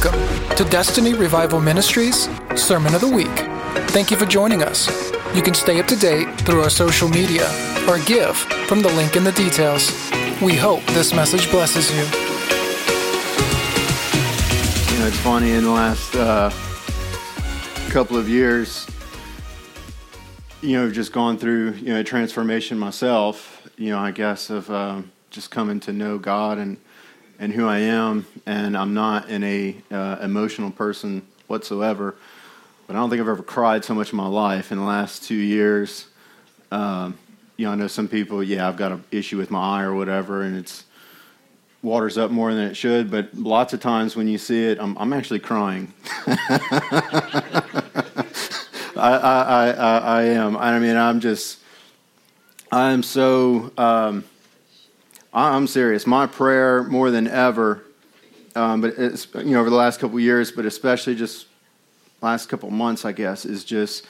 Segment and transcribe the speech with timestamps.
[0.00, 3.26] Welcome to Destiny Revival Ministries Sermon of the Week.
[3.90, 4.86] Thank you for joining us.
[5.34, 7.48] You can stay up to date through our social media
[7.88, 8.36] or give
[8.68, 9.90] from the link in the details.
[10.40, 11.96] We hope this message blesses you.
[14.92, 16.50] You know, it's funny in the last uh,
[17.90, 18.86] couple of years,
[20.62, 23.68] you know, just gone through you know a transformation myself.
[23.76, 26.76] You know, I guess of um, just coming to know God and
[27.38, 32.16] and who I am, and I'm not an uh, emotional person whatsoever.
[32.86, 35.22] But I don't think I've ever cried so much in my life in the last
[35.24, 36.06] two years.
[36.72, 37.16] Um,
[37.56, 39.94] you know, I know some people, yeah, I've got an issue with my eye or
[39.94, 40.84] whatever, and it's
[41.82, 43.10] waters up more than it should.
[43.10, 45.92] But lots of times when you see it, I'm, I'm actually crying.
[48.96, 50.56] I, I, I, I am.
[50.56, 51.58] I mean, I'm just,
[52.72, 53.70] I'm so.
[53.76, 54.24] Um,
[55.32, 56.06] I'm serious.
[56.06, 57.82] My prayer more than ever,
[58.54, 61.46] um, but it's, you know over the last couple years, but especially just
[62.22, 64.06] last couple months, I guess, is just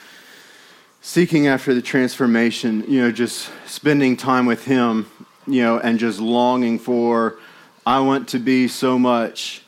[1.01, 2.85] seeking after the transformation.
[2.87, 5.09] You know, just spending time with Him.
[5.45, 7.39] You know, and just longing for.
[7.85, 9.63] I want to be so much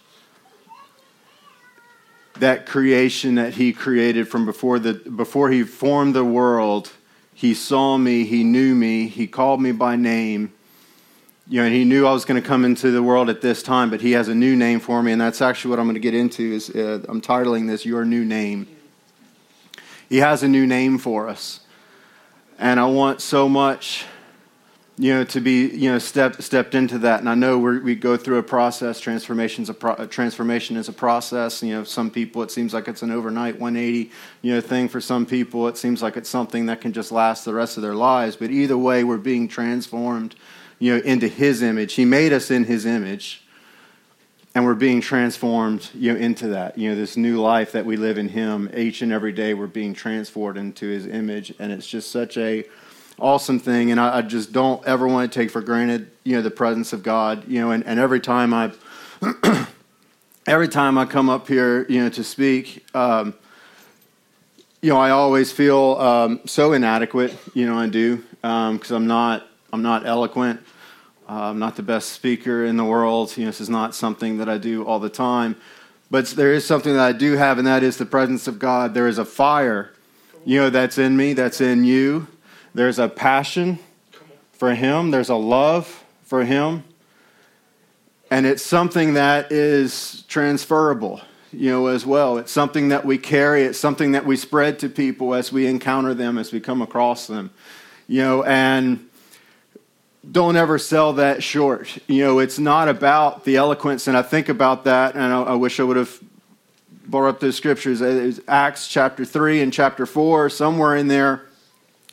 [2.40, 6.92] that creation that He created from before the before He formed the world.
[7.34, 8.23] He saw me.
[8.23, 9.08] He knew me.
[9.08, 10.53] He called me by name
[11.52, 13.89] you know, he knew I was going to come into the world at this time,
[13.89, 15.99] but he has a new name for me, and that's actually what I'm going to
[15.99, 16.53] get into.
[16.53, 18.67] Is uh, I'm titling this "Your New Name."
[20.07, 21.59] He has a new name for us,
[22.57, 24.05] and I want so much,
[24.97, 27.19] you know, to be you know step, stepped into that.
[27.19, 29.02] And I know we go through a process.
[29.02, 31.61] Transformation's a pro, transformation is a process.
[31.61, 34.09] You know, some people it seems like it's an overnight 180
[34.41, 34.88] you know thing.
[34.88, 37.83] For some people, it seems like it's something that can just last the rest of
[37.83, 38.38] their lives.
[38.38, 40.33] But either way, we're being transformed
[40.82, 41.94] you know, into his image.
[41.94, 43.44] He made us in his image.
[44.54, 46.78] And we're being transformed, you know, into that.
[46.78, 48.70] You know, this new life that we live in him.
[48.76, 51.54] Each and every day we're being transformed into his image.
[51.59, 52.66] And it's just such a
[53.20, 53.91] awesome thing.
[53.91, 56.91] And I, I just don't ever want to take for granted, you know, the presence
[56.91, 57.47] of God.
[57.47, 58.72] You know, and, and every time I
[60.47, 63.36] every time I come up here, you know, to speak, um,
[64.81, 67.38] you know, I always feel um, so inadequate.
[67.53, 70.59] You know, I do because um, I'm not I'm not eloquent.
[71.31, 73.38] Uh, I'm not the best speaker in the world.
[73.38, 75.56] You know, this is not something that I do all the time.
[76.09, 78.94] But there is something that I do have, and that is the presence of God.
[78.94, 79.94] There is a fire,
[80.44, 82.28] you know, that's in me, that's in you.
[82.75, 83.80] There's a passion
[84.52, 86.84] for Him, there's a love for Him.
[88.30, 91.22] And it's something that is transferable,
[91.53, 92.40] you know, as well.
[92.40, 96.14] It's something that we carry, it's something that we spread to people as we encounter
[96.14, 97.52] them, as we come across them,
[98.09, 99.08] you know, and
[100.30, 101.98] don't ever sell that short.
[102.08, 105.54] You know, it's not about the eloquence, and I think about that, and I, I
[105.56, 106.20] wish I would have
[107.08, 108.02] brought up those scriptures.
[108.48, 111.48] Acts chapter 3 and chapter 4, somewhere in there,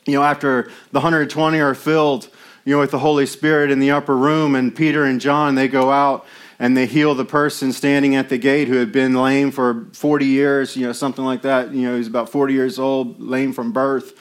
[0.05, 2.29] you know, after the 120 are filled,
[2.65, 5.67] you know, with the Holy Spirit in the upper room, and Peter and John, they
[5.67, 6.25] go out
[6.57, 10.25] and they heal the person standing at the gate who had been lame for 40
[10.25, 11.71] years, you know, something like that.
[11.71, 14.13] You know, he's about 40 years old, lame from birth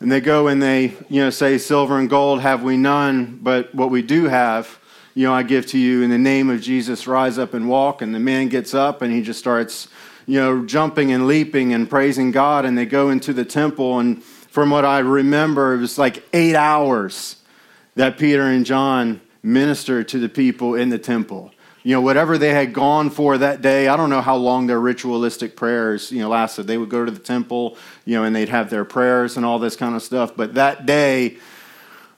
[0.00, 3.74] and they go and they, you know, say, Silver and gold have we none, but
[3.74, 4.78] what we do have,
[5.14, 8.02] you know, I give to you in the name of Jesus, rise up and walk.
[8.02, 9.88] And the man gets up and he just starts,
[10.26, 12.66] you know, jumping and leaping and praising God.
[12.66, 13.98] And they go into the temple.
[13.98, 17.36] And from what I remember, it was like eight hours
[17.94, 21.52] that Peter and John ministered to the people in the temple
[21.86, 23.86] you know, whatever they had gone for that day.
[23.86, 26.64] I don't know how long their ritualistic prayers, you know, lasted.
[26.64, 29.60] They would go to the temple, you know, and they'd have their prayers and all
[29.60, 30.32] this kind of stuff.
[30.34, 31.36] But that day,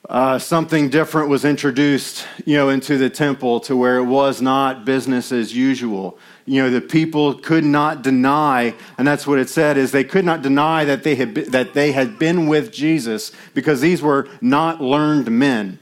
[0.09, 4.87] uh, something different was introduced, you know, into the temple to where it was not
[4.87, 6.19] business as usual.
[6.47, 10.25] You know, the people could not deny, and that's what it said, is they could
[10.25, 14.31] not deny that they had been, that they had been with Jesus because these were
[14.41, 15.79] not learned men.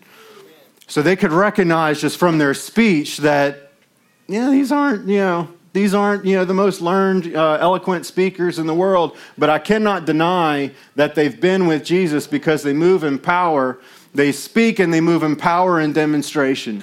[0.89, 3.66] So they could recognize just from their speech that
[4.29, 8.59] yeah, these aren't, you know, these aren't, you know, the most learned, uh, eloquent speakers
[8.59, 13.05] in the world, but I cannot deny that they've been with Jesus because they move
[13.05, 13.79] in power.
[14.15, 16.83] They speak and they move in power and demonstration.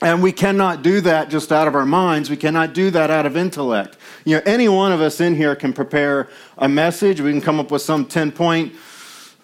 [0.00, 2.30] And we cannot do that just out of our minds.
[2.30, 3.96] We cannot do that out of intellect.
[4.24, 7.20] You know, any one of us in here can prepare a message.
[7.20, 8.74] We can come up with some 10 point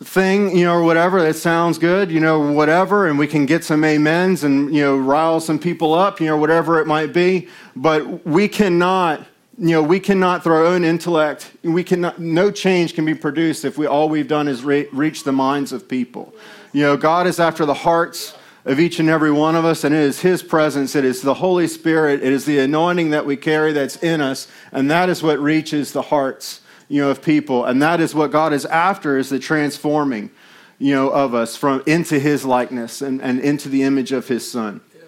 [0.03, 3.65] thing, you know, or whatever that sounds good, you know, whatever, and we can get
[3.65, 7.49] some amens and, you know, rile some people up, you know, whatever it might be.
[7.77, 9.21] But we cannot,
[9.57, 13.65] you know, we cannot through our own intellect, we cannot, no change can be produced
[13.65, 16.35] if we all we've done is re- reach the minds of people.
[16.73, 19.95] You know, God is after the hearts of each and every one of us, and
[19.95, 20.97] it is His presence.
[20.97, 22.23] It is the Holy Spirit.
[22.23, 25.93] It is the anointing that we carry that's in us, and that is what reaches
[25.93, 27.65] the hearts, you know, of people.
[27.65, 30.31] And that is what God is after: is the transforming,
[30.79, 34.49] you know, of us from into His likeness and, and into the image of His
[34.51, 34.81] Son.
[34.95, 35.05] Yes.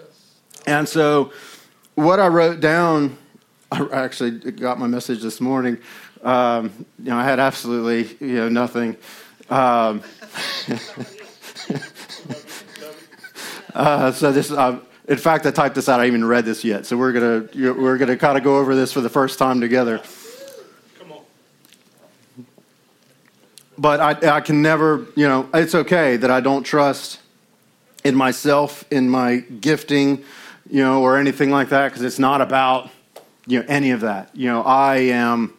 [0.67, 1.33] And so,
[1.95, 3.17] what I wrote down,
[3.71, 5.79] I actually got my message this morning.
[6.23, 8.97] Um, you know, I had absolutely you know nothing.
[9.49, 10.03] Um,
[13.75, 16.01] uh, so this, uh, in fact, I typed this out.
[16.01, 16.85] I haven't even read this yet.
[16.87, 20.03] So we're gonna we're gonna kind of go over this for the first time together.
[20.99, 21.21] Come on.
[23.79, 27.21] But I, I can never, you know, it's okay that I don't trust
[28.05, 30.25] in myself, in my gifting,
[30.71, 32.91] you know, or anything like that, because it's not about,
[33.47, 34.31] you know, any of that.
[34.35, 35.55] You know, I am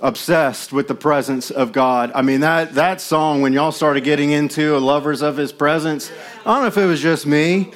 [0.00, 2.12] obsessed with the presence of God.
[2.14, 6.12] I mean, that, that song, when y'all started getting into Lovers of His Presence,
[6.44, 7.72] I don't know if it was just me.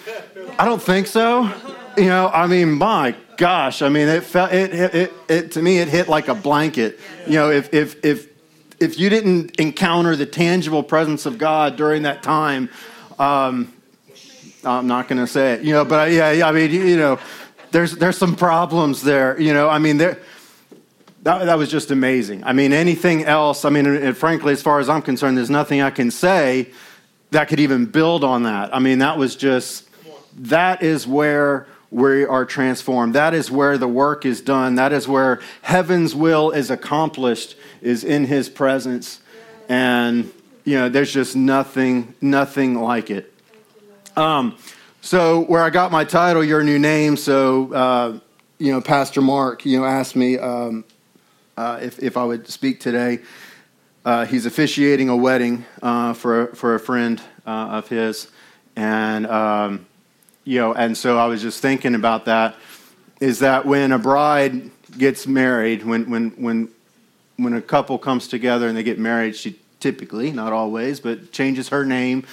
[0.59, 1.51] I don't think so.
[1.97, 5.63] You know, I mean, my gosh, I mean, it felt, it, it, it, it to
[5.63, 7.01] me, it hit like a blanket.
[7.27, 8.30] You know, if, if, if,
[8.81, 12.71] if you didn't encounter the tangible presence of God during that time,
[13.19, 13.73] um,
[14.65, 17.19] I'm not going to say it, you know, but yeah, yeah, I mean, you know,
[17.71, 20.19] there's, there's some problems there, you know, I mean, there,
[21.23, 22.43] that, that was just amazing.
[22.45, 25.83] I mean, anything else, I mean, and frankly, as far as I'm concerned, there's nothing
[25.83, 26.71] I can say
[27.31, 28.75] that could even build on that.
[28.75, 29.89] I mean, that was just,
[30.37, 33.15] that is where we are transformed.
[33.15, 34.77] That is where the work is done.
[34.77, 39.21] That is where heaven's will is accomplished, is in his presence.
[39.69, 40.33] And,
[40.65, 43.33] you know, there's just nothing, nothing like it.
[44.17, 44.57] Um,
[45.01, 48.19] so, where I got my title, Your New Name, so, uh,
[48.59, 50.85] you know, Pastor Mark, you know, asked me, um,
[51.57, 53.21] uh, if, if I would speak today.
[54.03, 58.29] Uh, he's officiating a wedding uh, for, for a friend uh, of his.
[58.77, 59.87] And, um,
[60.45, 62.57] you know, and so I was just thinking about that
[63.21, 66.69] is that when a bride gets married, when, when, when,
[67.43, 71.69] when a couple comes together and they get married, she typically, not always, but changes
[71.69, 72.27] her name,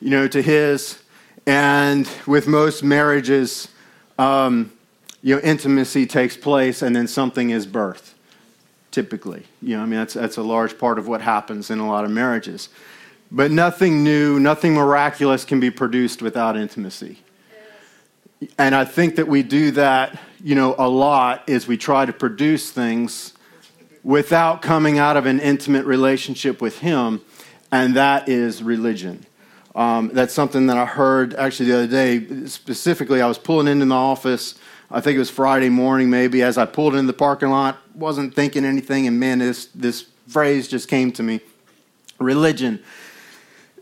[0.00, 1.00] you know, to his.
[1.46, 3.68] And with most marriages,
[4.18, 4.72] um,
[5.22, 8.12] you know, intimacy takes place and then something is birthed
[8.90, 9.44] typically.
[9.62, 12.04] You know, I mean, that's, that's a large part of what happens in a lot
[12.04, 12.68] of marriages.
[13.30, 17.18] But nothing new, nothing miraculous can be produced without intimacy.
[18.58, 22.12] And I think that we do that, you know, a lot is we try to
[22.12, 23.34] produce things
[24.08, 27.20] without coming out of an intimate relationship with Him,
[27.70, 29.26] and that is religion.
[29.74, 32.46] Um, that's something that I heard actually the other day.
[32.46, 34.54] Specifically, I was pulling into the office
[34.90, 38.34] I think it was Friday morning, maybe, as I pulled into the parking lot, wasn't
[38.34, 41.40] thinking anything, and man, this, this phrase just came to me.
[42.18, 42.82] Religion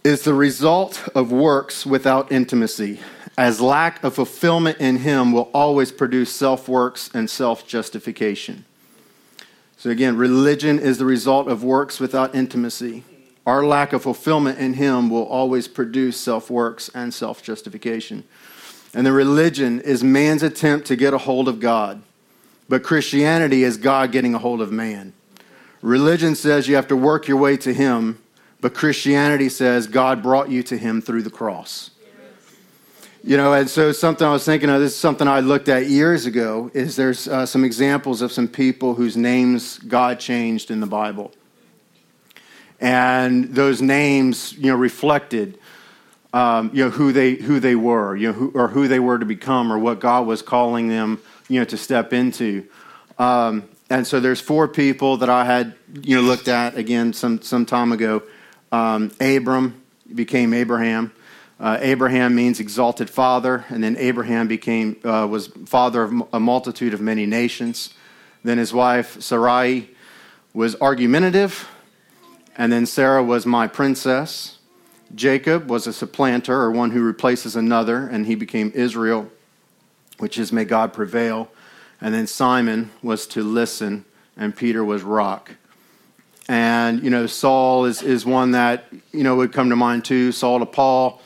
[0.03, 2.99] is the result of works without intimacy,
[3.39, 8.65] as lack of fulfillment in Him will always produce self works and self justification.
[9.87, 13.05] So, again, religion is the result of works without intimacy.
[13.47, 18.25] Our lack of fulfillment in Him will always produce self works and self justification.
[18.95, 22.03] And the religion is man's attempt to get a hold of God.
[22.69, 25.13] But Christianity is God getting a hold of man.
[25.83, 28.21] Religion says you have to work your way to Him,
[28.61, 31.93] but Christianity says God brought you to Him through the cross.
[33.27, 35.89] You know, and so something I was thinking of, this is something I looked at
[35.89, 40.79] years ago, is there's uh, some examples of some people whose names God changed in
[40.79, 41.33] the Bible.
[42.79, 45.59] And those names, you know, reflected
[46.33, 49.19] um, you know, who they, who they were, you know, who, or who they were
[49.19, 52.65] to become, or what God was calling them, you know, to step into.
[53.19, 57.43] Um, and so there's four people that I had, you know, looked at again some,
[57.43, 58.23] some time ago.
[58.71, 59.83] Um, Abram
[60.15, 61.11] became Abraham.
[61.59, 66.93] Uh, Abraham means exalted father, and then Abraham became uh, was father of a multitude
[66.93, 67.95] of many nations.
[68.45, 69.89] Then his wife Sarai
[70.53, 71.69] was argumentative,
[72.57, 74.59] and then Sarah was my princess.
[75.15, 79.31] Jacob was a supplanter or one who replaces another, and he became Israel,
[80.19, 81.49] which is may God prevail.
[82.01, 84.05] And then Simon was to listen,
[84.37, 85.53] and Peter was rock.
[86.49, 90.33] And, you know, Saul is, is one that, you know, would come to mind too.
[90.33, 91.21] Saul to Paul,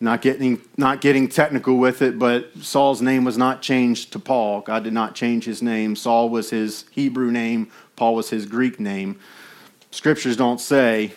[0.00, 4.60] not getting, not getting technical with it, but Saul's name was not changed to Paul.
[4.60, 5.96] God did not change his name.
[5.96, 9.18] Saul was his Hebrew name, Paul was his Greek name.
[9.90, 11.12] Scriptures don't say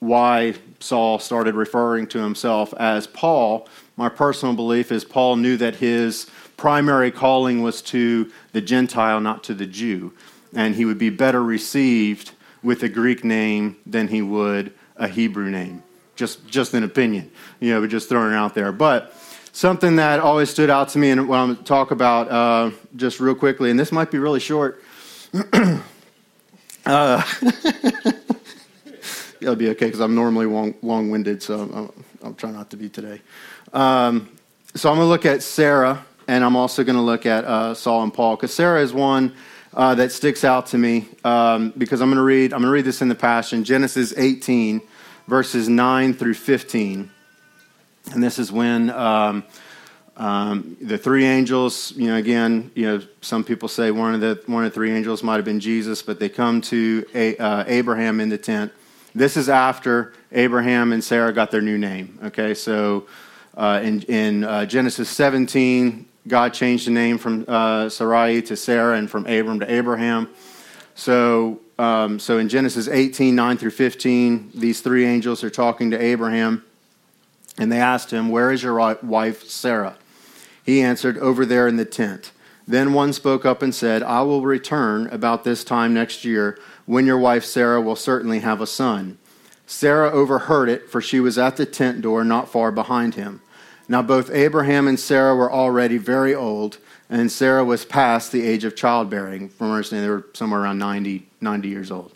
[0.00, 3.68] why Saul started referring to himself as Paul.
[3.96, 9.44] My personal belief is Paul knew that his primary calling was to the Gentile, not
[9.44, 10.12] to the Jew,
[10.54, 15.50] and he would be better received with a Greek name than he would a Hebrew
[15.50, 15.82] name.
[16.16, 17.30] Just, just an opinion,
[17.60, 18.70] you know, but just throwing it out there.
[18.72, 19.12] But
[19.52, 22.70] something that always stood out to me, and what I'm going to talk about uh,
[22.96, 24.82] just real quickly, and this might be really short.
[26.86, 27.22] uh,
[29.40, 32.88] it'll be okay because I'm normally long, long-winded, so I'm, I'll try not to be
[32.88, 33.20] today.
[33.72, 34.28] Um,
[34.74, 37.74] so I'm going to look at Sarah, and I'm also going to look at uh,
[37.74, 39.34] Saul and Paul because Sarah is one
[39.72, 42.52] uh, that sticks out to me um, because I'm going to read.
[42.52, 44.80] I'm going to read this in the Passion, Genesis 18,
[45.26, 47.10] verses 9 through 15,
[48.12, 48.90] and this is when.
[48.90, 49.44] Um,
[50.16, 54.40] um, the three angels, you know, again, you know, some people say one of the
[54.46, 57.64] one of the three angels might have been Jesus, but they come to a, uh,
[57.66, 58.72] Abraham in the tent.
[59.12, 62.18] This is after Abraham and Sarah got their new name.
[62.26, 63.06] Okay, so
[63.56, 68.96] uh, in, in uh, Genesis 17, God changed the name from uh, Sarai to Sarah
[68.96, 70.28] and from Abram to Abraham.
[70.94, 76.00] So, um, so in Genesis 18, 9 through 15, these three angels are talking to
[76.00, 76.64] Abraham,
[77.58, 79.96] and they asked him, Where is your wife Sarah?
[80.64, 82.32] He answered, Over there in the tent.
[82.66, 87.06] Then one spoke up and said, I will return about this time next year, when
[87.06, 89.18] your wife Sarah will certainly have a son.
[89.66, 93.40] Sarah overheard it, for she was at the tent door not far behind him.
[93.88, 96.78] Now both Abraham and Sarah were already very old,
[97.10, 99.48] and Sarah was past the age of childbearing.
[99.48, 102.12] From our understanding, they were somewhere around 90, 90 years old.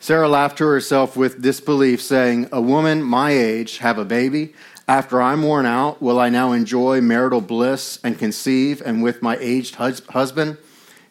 [0.00, 4.54] Sarah laughed to herself with disbelief, saying, A woman my age have a baby?
[4.86, 9.38] After I'm worn out, will I now enjoy marital bliss and conceive, and with my
[9.38, 10.58] aged hus- husband?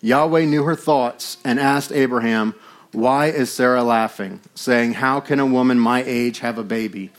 [0.02, 2.54] Yahweh knew her thoughts and asked Abraham,
[2.92, 7.10] Why is Sarah laughing, saying, How can a woman my age have a baby?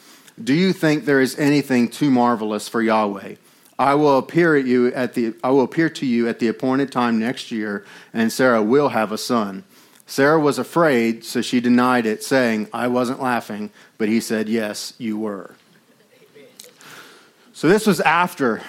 [0.43, 3.35] Do you think there is anything too marvelous for Yahweh?
[3.79, 6.93] I will appear at you at the I will appear to you at the appointed
[6.93, 9.65] time next year, and Sarah will have a son.
[10.07, 14.95] Sarah was afraid, so she denied it, saying, I wasn't laughing, but he said, Yes,
[14.99, 15.55] you were.
[17.53, 18.63] So this was after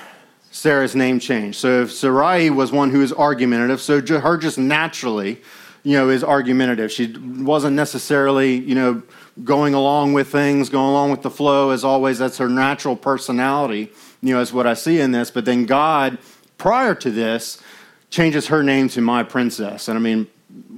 [0.51, 1.57] Sarah's name changed.
[1.57, 5.41] So if Sarai was one who was argumentative, so her just naturally,
[5.83, 6.91] you know, is argumentative.
[6.91, 9.03] She wasn't necessarily, you know,
[9.43, 11.71] going along with things, going along with the flow.
[11.71, 13.91] As always, that's her natural personality,
[14.25, 15.29] you know, is what I see in this.
[15.31, 16.17] But then God,
[16.57, 17.61] prior to this,
[18.09, 19.87] changes her name to my princess.
[19.87, 20.27] And I mean,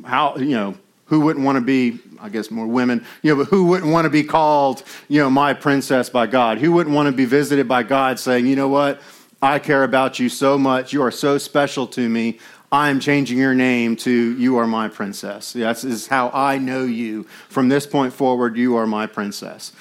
[0.04, 3.50] how, you know, who wouldn't want to be I guess more women, you know, but
[3.50, 6.58] who wouldn't want to be called, you know, my princess by God?
[6.58, 9.02] Who wouldn't want to be visited by God saying, you know what?
[9.40, 10.94] I care about you so much.
[10.94, 12.40] You are so special to me.
[12.72, 15.54] I am changing your name to you are my princess.
[15.54, 17.24] That's is how I know you.
[17.50, 19.72] From this point forward, you are my princess.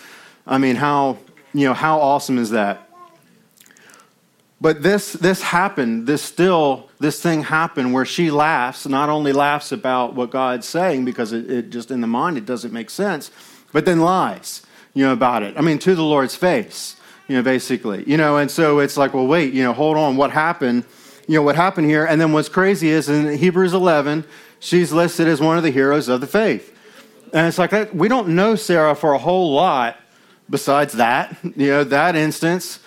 [0.47, 1.19] I mean, how,
[1.53, 2.86] you know, how awesome is that?
[4.61, 9.71] But this, this happened, this still, this thing happened where she laughs, not only laughs
[9.71, 13.31] about what God's saying, because it, it just in the mind it doesn't make sense,
[13.73, 14.63] but then lies,
[14.95, 15.59] you know, about it.
[15.59, 16.97] I mean, to the Lord's face,
[17.29, 18.05] you know, basically.
[18.07, 20.85] You know, and so it's like, well, wait, you know, hold on, what happened?
[21.29, 22.07] You know, what happened here?
[22.07, 24.25] And then what's crazy is in Hebrews 11,
[24.59, 26.73] she's listed as one of the heroes of the faith.
[27.35, 29.99] And it's like that, we don't know Sarah for a whole lot
[30.49, 32.79] besides that, you know, that instance.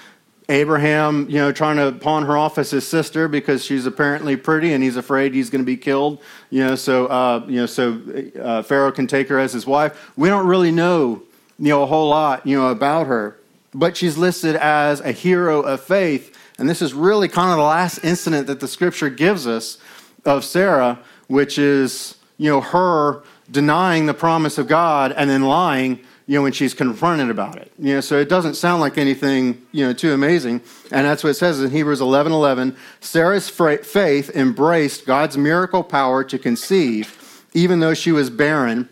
[0.49, 4.73] Abraham, you know, trying to pawn her off as his sister because she's apparently pretty
[4.73, 6.19] and he's afraid he's going to be killed.
[6.49, 8.01] You know, so uh, you know, so
[8.41, 10.11] uh, Pharaoh can take her as his wife.
[10.17, 11.21] We don't really know,
[11.59, 13.37] you know, a whole lot, you know, about her,
[13.75, 17.63] but she's listed as a hero of faith, and this is really kind of the
[17.63, 19.77] last incident that the Scripture gives us
[20.25, 25.99] of Sarah, which is you know her denying the promise of God and then lying
[26.29, 27.71] you know, when she's confronted about it.
[27.79, 30.61] You know, so it doesn't sound like anything, you know, too amazing.
[30.91, 32.77] And that's what it says in Hebrews 11 11.
[32.99, 38.89] Sarah's faith embraced God's miracle power to conceive, even though she was barren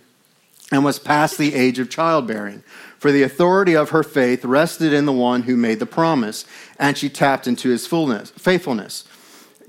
[0.71, 2.63] and was past the age of childbearing.
[2.97, 6.43] For the authority of her faith rested in the one who made the promise,
[6.79, 9.03] and she tapped into his fullness, faithfulness.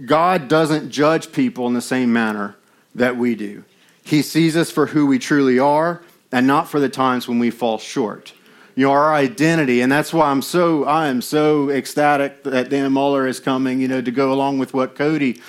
[0.06, 2.56] God doesn't judge people in the same manner
[2.94, 3.62] that we do.
[4.02, 6.00] He sees us for who we truly are
[6.32, 8.32] and not for the times when we fall short.
[8.74, 12.92] You know, our identity, and that's why I'm so I am so ecstatic that Dan
[12.92, 15.40] Mohler is coming, you know, to go along with what Cody,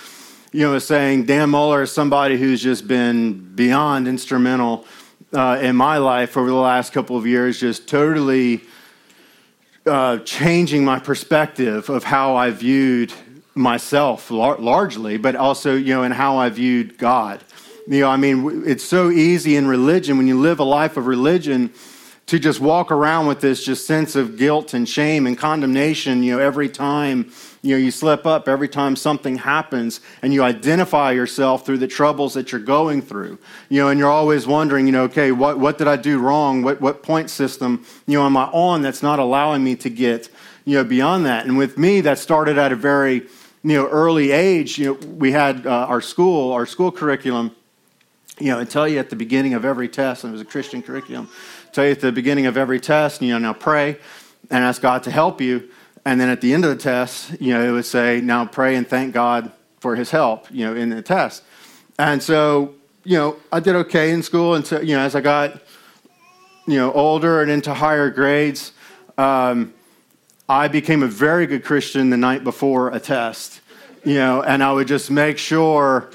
[0.52, 1.26] you know, is saying.
[1.26, 4.86] Dan Mohler is somebody who's just been beyond instrumental
[5.32, 8.62] uh, in my life over the last couple of years, just totally
[9.86, 13.14] uh, changing my perspective of how I viewed
[13.54, 17.44] myself lar- largely, but also, you know, and how I viewed God.
[17.90, 21.08] You know, I mean, it's so easy in religion when you live a life of
[21.08, 21.74] religion
[22.28, 26.34] to just walk around with this just sense of guilt and shame and condemnation, you
[26.34, 27.32] know, every time,
[27.64, 31.88] you know, you slip up, every time something happens, and you identify yourself through the
[31.88, 33.40] troubles that you're going through.
[33.70, 36.62] You know, and you're always wondering, you know, okay, what, what did I do wrong?
[36.62, 40.30] What, what point system, you know, am I on that's not allowing me to get,
[40.64, 41.48] you know, beyond that.
[41.48, 43.22] And with me, that started at a very,
[43.64, 44.78] you know, early age.
[44.78, 47.56] You know, we had uh, our school, our school curriculum,
[48.40, 50.46] you know, and tell you at the beginning of every test, and it was a
[50.46, 51.30] Christian curriculum,
[51.72, 53.98] tell you at the beginning of every test, you know, now pray
[54.50, 55.70] and ask God to help you.
[56.06, 58.76] And then at the end of the test, you know, it would say, now pray
[58.76, 61.44] and thank God for his help, you know, in the test.
[61.98, 64.56] And so, you know, I did okay in school.
[64.56, 65.62] And so, you know, as I got,
[66.66, 68.72] you know, older and into higher grades,
[69.18, 69.74] um,
[70.48, 73.62] I became a very good Christian the night before a test,
[74.04, 76.10] you know, and I would just make sure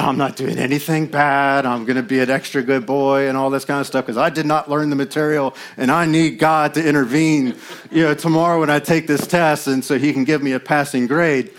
[0.00, 1.66] I'm not doing anything bad.
[1.66, 4.16] I'm going to be an extra good boy and all this kind of stuff because
[4.16, 7.54] I did not learn the material and I need God to intervene,
[7.90, 10.60] you know, tomorrow when I take this test and so he can give me a
[10.60, 11.52] passing grade.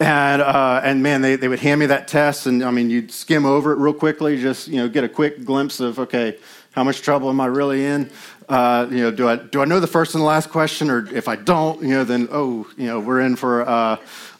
[0.00, 3.12] And, uh, and man, they, they would hand me that test and I mean, you'd
[3.12, 6.38] skim over it real quickly, just, you know, get a quick glimpse of, okay,
[6.72, 8.10] how much trouble am I really in?
[8.48, 10.90] Uh, you know, do I, do I know the first and the last question?
[10.90, 13.96] Or if I don't, you know, then, oh, you know, we're in for, uh,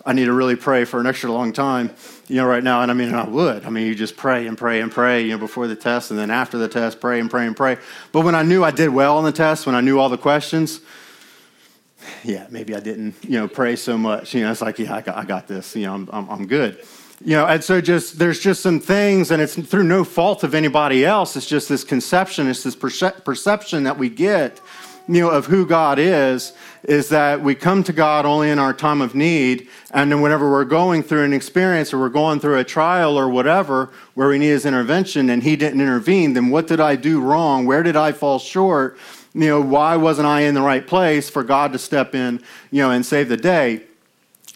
[0.06, 1.90] I need to really pray for an extra long time,
[2.28, 2.82] you know, right now.
[2.82, 3.64] And I mean, I would.
[3.64, 6.20] I mean, you just pray and pray and pray, you know, before the test and
[6.20, 7.78] then after the test, pray and pray and pray.
[8.12, 10.18] But when I knew I did well on the test, when I knew all the
[10.18, 10.80] questions,
[12.22, 14.34] yeah, maybe I didn't, you know, pray so much.
[14.34, 15.74] You know, it's like, yeah, I got, I got this.
[15.74, 16.84] You know, I'm, I'm, I'm good.
[17.24, 20.54] You know, and so just there's just some things, and it's through no fault of
[20.54, 21.36] anybody else.
[21.36, 24.60] It's just this conception, it's this perce- perception that we get
[25.06, 28.72] you know, of who God is, is that we come to God only in our
[28.72, 29.68] time of need.
[29.90, 33.28] And then whenever we're going through an experience or we're going through a trial or
[33.28, 37.20] whatever where we need his intervention and he didn't intervene, then what did I do
[37.20, 37.66] wrong?
[37.66, 38.96] Where did I fall short?
[39.34, 42.82] You know, why wasn't I in the right place for God to step in, you
[42.82, 43.82] know, and save the day?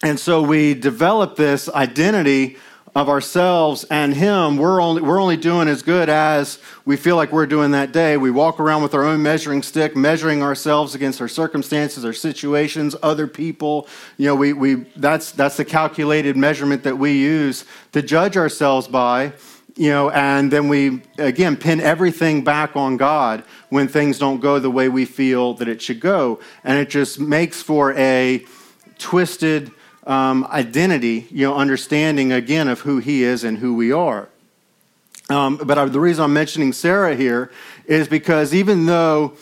[0.02, 2.56] And so we develop this identity
[2.94, 7.32] of ourselves and Him, we're only, we're only doing as good as we feel like
[7.32, 8.16] we're doing that day.
[8.16, 12.96] We walk around with our own measuring stick, measuring ourselves against our circumstances, our situations,
[13.02, 13.88] other people.
[14.16, 18.88] You know, we, we, that's, that's the calculated measurement that we use to judge ourselves
[18.88, 19.32] by.
[19.76, 24.58] You know, and then we, again, pin everything back on God when things don't go
[24.58, 26.40] the way we feel that it should go.
[26.64, 28.44] And it just makes for a
[28.98, 29.70] twisted,
[30.08, 34.28] um, identity, you know, understanding again of who he is and who we are.
[35.28, 37.52] Um, but I, the reason I'm mentioning Sarah here
[37.84, 39.34] is because even though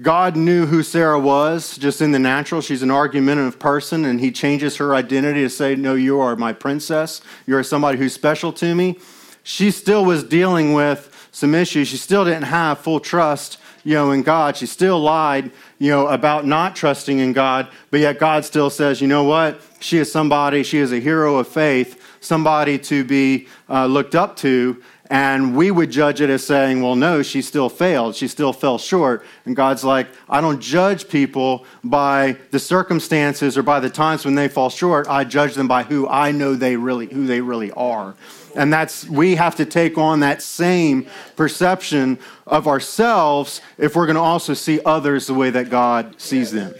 [0.00, 4.32] God knew who Sarah was just in the natural, she's an argumentative person, and he
[4.32, 7.20] changes her identity to say, No, you are my princess.
[7.46, 8.98] You're somebody who's special to me.
[9.42, 11.88] She still was dealing with some issues.
[11.88, 14.56] She still didn't have full trust you know, in God.
[14.56, 19.00] She still lied, you know, about not trusting in God, but yet God still says,
[19.00, 19.60] you know what?
[19.80, 24.36] She is somebody, she is a hero of faith, somebody to be uh, looked up
[24.36, 24.82] to.
[25.10, 28.16] And we would judge it as saying, well, no, she still failed.
[28.16, 29.26] She still fell short.
[29.44, 34.36] And God's like, I don't judge people by the circumstances or by the times when
[34.36, 35.06] they fall short.
[35.08, 38.14] I judge them by who I know they really, who they really are.
[38.54, 44.16] And that's, we have to take on that same perception of ourselves if we're going
[44.16, 46.74] to also see others the way that God sees them.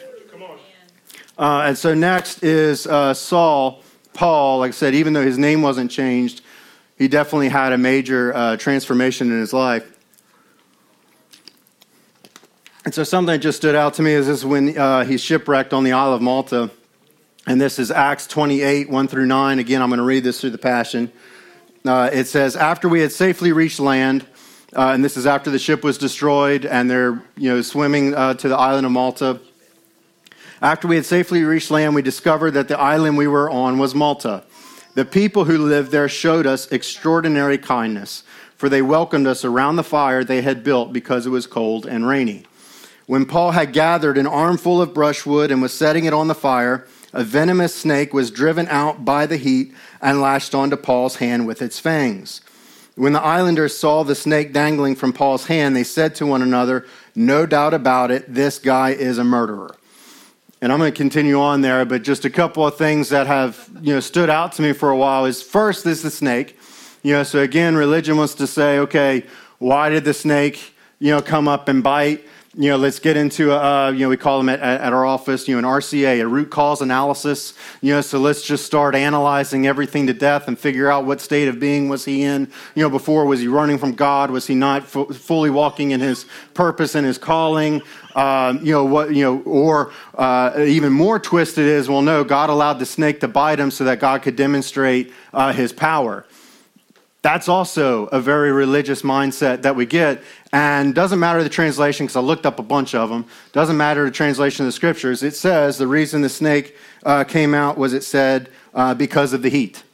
[1.38, 3.82] Uh, and so next is uh, Saul,
[4.12, 4.58] Paul.
[4.58, 6.42] Like I said, even though his name wasn't changed,
[6.98, 9.88] he definitely had a major uh, transformation in his life.
[12.84, 15.72] And so something that just stood out to me is this when uh, he's shipwrecked
[15.72, 16.70] on the Isle of Malta.
[17.46, 19.58] And this is Acts 28, 1 through 9.
[19.58, 21.10] Again, I'm going to read this through the Passion.
[21.84, 24.24] Uh, it says, After we had safely reached land,
[24.74, 28.34] uh, and this is after the ship was destroyed and they're you know, swimming uh,
[28.34, 29.40] to the island of Malta.
[30.62, 33.94] After we had safely reached land, we discovered that the island we were on was
[33.94, 34.44] Malta.
[34.94, 38.22] The people who lived there showed us extraordinary kindness,
[38.56, 42.06] for they welcomed us around the fire they had built because it was cold and
[42.06, 42.44] rainy.
[43.06, 46.86] When Paul had gathered an armful of brushwood and was setting it on the fire,
[47.12, 51.60] a venomous snake was driven out by the heat and lashed onto Paul's hand with
[51.60, 52.40] its fangs.
[52.94, 56.86] When the islanders saw the snake dangling from Paul's hand, they said to one another,
[57.14, 59.74] No doubt about it, this guy is a murderer.
[60.60, 63.68] And I'm going to continue on there, but just a couple of things that have
[63.80, 66.58] you know, stood out to me for a while is first, is the snake.
[67.02, 69.24] You know, so again, religion wants to say, okay,
[69.58, 72.24] why did the snake you know, come up and bite?
[72.54, 75.48] You know, let's get into, uh, you know, we call them at, at our office,
[75.48, 77.54] you know, an RCA, a root cause analysis.
[77.80, 81.48] You know, so let's just start analyzing everything to death and figure out what state
[81.48, 82.52] of being was he in.
[82.74, 84.30] You know, before was he running from God?
[84.30, 87.80] Was he not fully walking in his purpose and his calling?
[88.14, 89.14] Um, you know what?
[89.14, 93.28] You know, or uh, even more twisted is, well, no, God allowed the snake to
[93.28, 96.26] bite him so that God could demonstrate uh, His power.
[97.22, 100.22] That's also a very religious mindset that we get.
[100.52, 103.26] And doesn't matter the translation, because I looked up a bunch of them.
[103.52, 105.22] Doesn't matter the translation of the scriptures.
[105.22, 109.42] It says the reason the snake uh, came out was it said uh, because of
[109.42, 109.84] the heat.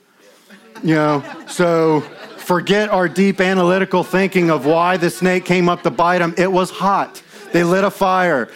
[0.83, 2.01] You know, so
[2.39, 6.35] forget our deep analytical thinking of why the snake came up to bite him.
[6.39, 7.23] It was hot.
[7.53, 8.49] They lit a fire.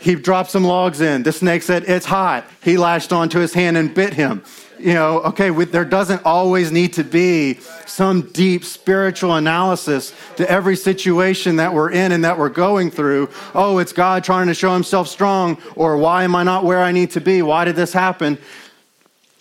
[0.00, 1.24] He dropped some logs in.
[1.24, 2.46] The snake said, It's hot.
[2.62, 4.44] He lashed onto his hand and bit him.
[4.80, 10.50] You know, okay, with, there doesn't always need to be some deep spiritual analysis to
[10.50, 13.28] every situation that we're in and that we're going through.
[13.54, 16.92] Oh, it's God trying to show himself strong, or why am I not where I
[16.92, 17.42] need to be?
[17.42, 18.38] Why did this happen?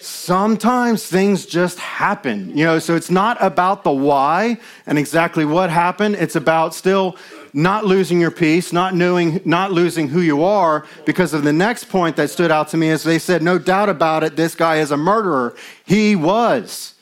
[0.02, 5.70] sometimes things just happen, you know, so it's not about the why and exactly what
[5.70, 6.16] happened.
[6.16, 7.18] It's about still
[7.54, 11.86] not losing your peace, not knowing, not losing who you are, because of the next
[11.86, 14.78] point that stood out to me is they said, no doubt about it, this guy
[14.78, 15.56] is a murderer.
[15.86, 16.96] He was.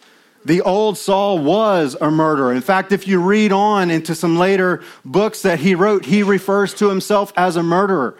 [0.46, 2.54] The old Saul was a murderer.
[2.54, 6.74] In fact, if you read on into some later books that he wrote, he refers
[6.76, 8.18] to himself as a murderer.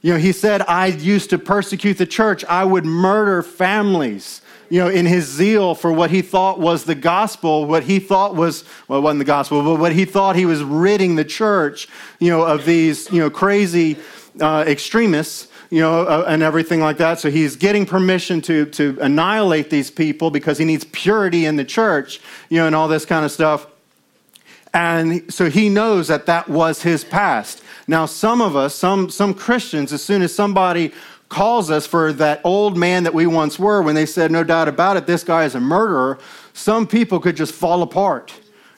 [0.00, 2.44] You know, he said, I used to persecute the church.
[2.44, 6.94] I would murder families, you know, in his zeal for what he thought was the
[6.94, 10.62] gospel, what he thought was, well, wasn't the gospel, but what he thought he was
[10.62, 13.96] ridding the church, you know, of these, you know, crazy
[14.40, 17.18] uh, extremists you know, uh, and everything like that.
[17.18, 21.64] So he's getting permission to, to annihilate these people because he needs purity in the
[21.64, 23.66] church, you know, and all this kind of stuff.
[24.72, 27.62] And so he knows that that was his past.
[27.88, 30.92] Now, some of us, some, some Christians, as soon as somebody
[31.28, 34.68] calls us for that old man that we once were, when they said, no doubt
[34.68, 36.18] about it, this guy is a murderer,
[36.52, 38.32] some people could just fall apart,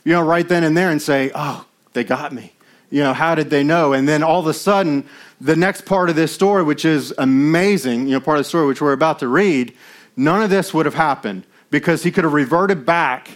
[0.05, 2.53] you know, right then and there and say, oh, they got me.
[2.91, 3.93] You know, how did they know?
[3.93, 5.07] And then all of a sudden,
[5.41, 8.67] the next part of this story, which is amazing, you know, part of the story
[8.67, 9.75] which we're about to read,
[10.17, 13.31] none of this would have happened because he could have reverted back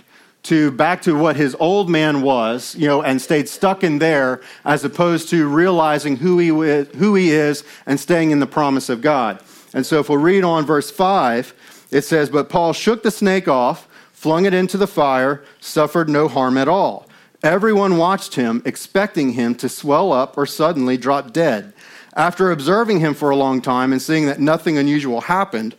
[0.44, 4.40] to back to what his old man was, you know, and stayed stuck in there
[4.64, 9.00] as opposed to realizing who he, who he is and staying in the promise of
[9.00, 9.40] God.
[9.72, 13.46] And so if we read on verse 5, it says, But Paul shook the snake
[13.46, 17.08] off, flung it into the fire, suffered no harm at all.
[17.42, 21.72] Everyone watched him, expecting him to swell up or suddenly drop dead.
[22.14, 25.74] After observing him for a long time and seeing that nothing unusual happened,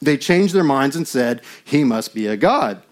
[0.00, 2.82] they changed their minds and said, He must be a god.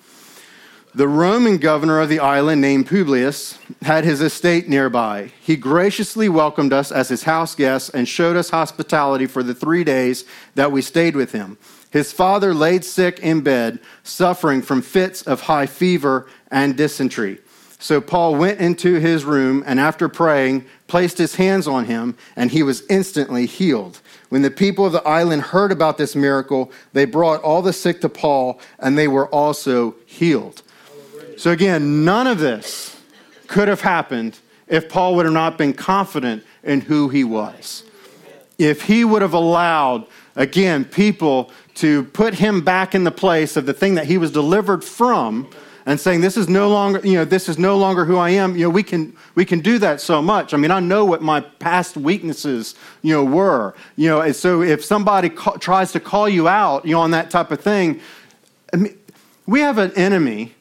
[0.93, 5.31] The Roman governor of the island, named Publius, had his estate nearby.
[5.41, 9.85] He graciously welcomed us as his house guests and showed us hospitality for the three
[9.85, 10.25] days
[10.57, 11.59] that we stayed with him.
[11.93, 17.39] His father laid sick in bed, suffering from fits of high fever and dysentery.
[17.79, 22.51] So Paul went into his room and, after praying, placed his hands on him, and
[22.51, 24.01] he was instantly healed.
[24.29, 28.01] When the people of the island heard about this miracle, they brought all the sick
[28.01, 30.63] to Paul, and they were also healed.
[31.41, 32.95] So, again, none of this
[33.47, 37.83] could have happened if Paul would have not been confident in who he was.
[38.59, 43.65] If he would have allowed, again, people to put him back in the place of
[43.65, 45.49] the thing that he was delivered from
[45.87, 48.55] and saying this is no longer you know this is no longer who i am.
[48.55, 50.53] You know we can we can do that so much.
[50.53, 53.75] I mean i know what my past weaknesses you know were.
[53.97, 57.13] You know and so if somebody ca- tries to call you out you know on
[57.13, 57.99] that type of thing
[58.75, 58.99] I mean,
[59.47, 60.55] we have an enemy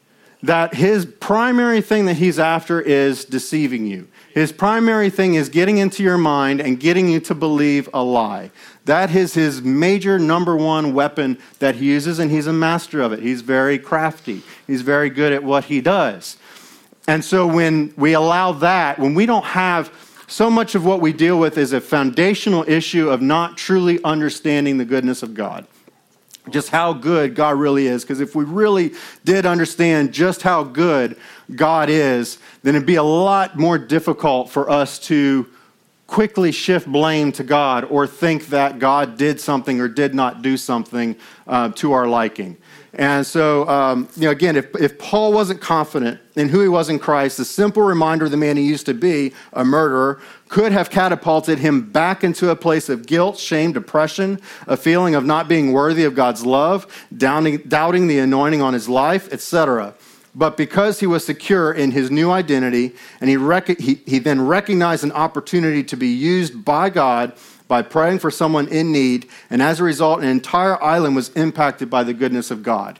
[0.43, 4.07] that his primary thing that he's after is deceiving you.
[4.33, 8.51] His primary thing is getting into your mind and getting you to believe a lie.
[8.85, 13.11] That is his major number one weapon that he uses, and he's a master of
[13.11, 13.19] it.
[13.19, 16.37] He's very crafty, he's very good at what he does.
[17.07, 19.91] And so when we allow that, when we don't have
[20.27, 24.77] so much of what we deal with is a foundational issue of not truly understanding
[24.77, 25.65] the goodness of God
[26.51, 28.03] just how good God really is.
[28.03, 31.17] Because if we really did understand just how good
[31.55, 35.47] God is, then it'd be a lot more difficult for us to
[36.07, 40.57] quickly shift blame to God or think that God did something or did not do
[40.57, 41.15] something
[41.47, 42.57] uh, to our liking.
[42.93, 46.89] And so, um, you know, again, if, if Paul wasn't confident in who he was
[46.89, 50.71] in Christ, the simple reminder of the man he used to be, a murderer, could
[50.71, 55.47] have catapulted him back into a place of guilt, shame, depression, a feeling of not
[55.47, 56.85] being worthy of God's love,
[57.15, 59.93] doubting, doubting the anointing on his life, etc.
[60.33, 64.45] But because he was secure in his new identity, and he, rec- he, he then
[64.45, 67.33] recognized an opportunity to be used by God
[67.67, 71.89] by praying for someone in need, and as a result, an entire island was impacted
[71.89, 72.97] by the goodness of God.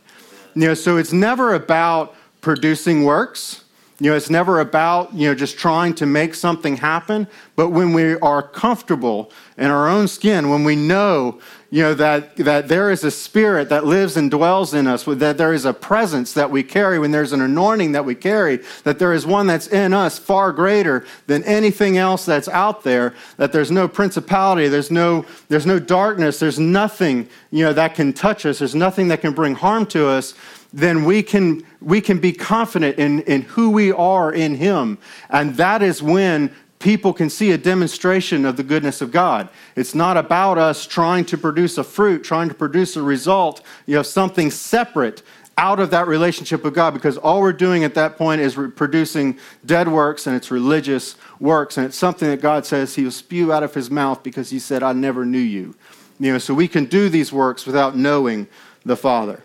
[0.53, 3.63] You know, so it's never about producing works.
[4.01, 7.91] You know, it's never about, you know, just trying to make something happen, but when
[7.91, 12.91] we are comfortable in our own skin, when we know, you know, that, that there
[12.91, 16.49] is a spirit that lives and dwells in us, that there is a presence that
[16.49, 19.93] we carry, when there's an anointing that we carry, that there is one that's in
[19.93, 25.25] us far greater than anything else that's out there, that there's no principality, there's no,
[25.49, 29.33] there's no darkness, there's nothing, you know, that can touch us, there's nothing that can
[29.33, 30.33] bring harm to us,
[30.71, 34.97] then we can, we can be confident in, in who we are in Him.
[35.29, 39.49] And that is when people can see a demonstration of the goodness of God.
[39.75, 43.95] It's not about us trying to produce a fruit, trying to produce a result, you
[43.95, 45.21] know, something separate
[45.57, 49.37] out of that relationship with God because all we're doing at that point is producing
[49.65, 53.51] dead works and it's religious works and it's something that God says he will spew
[53.51, 55.75] out of his mouth because he said I never knew you.
[56.17, 58.47] You know, so we can do these works without knowing
[58.85, 59.43] the Father.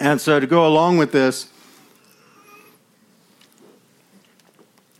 [0.00, 1.46] And so to go along with this,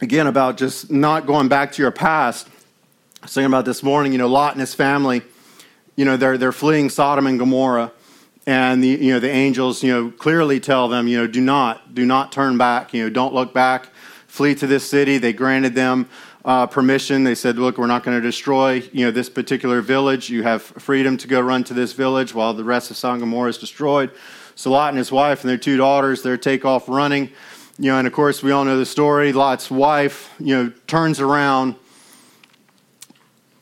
[0.03, 2.49] again, about just not going back to your past,
[3.23, 5.23] I was thinking about this morning, you know, Lot and his family,
[5.97, 7.93] you know, they're, they're fleeing Sodom and Gomorrah.
[8.47, 11.95] And the, you know, the angels, you know, clearly tell them, you know, do not,
[11.95, 13.89] do not turn back, you know, don't look back,
[14.27, 15.17] flee to this city.
[15.17, 16.09] They granted them
[16.45, 17.25] uh, permission.
[17.25, 20.29] They said, look, we're not going to destroy, you know, this particular village.
[20.29, 23.23] You have freedom to go run to this village while the rest of Sodom and
[23.23, 24.11] Gomorrah is destroyed.
[24.61, 27.31] So Lot and his wife and their two daughters, they take off running.
[27.79, 29.33] You know, and of course, we all know the story.
[29.33, 31.77] Lot's wife, you know, turns around.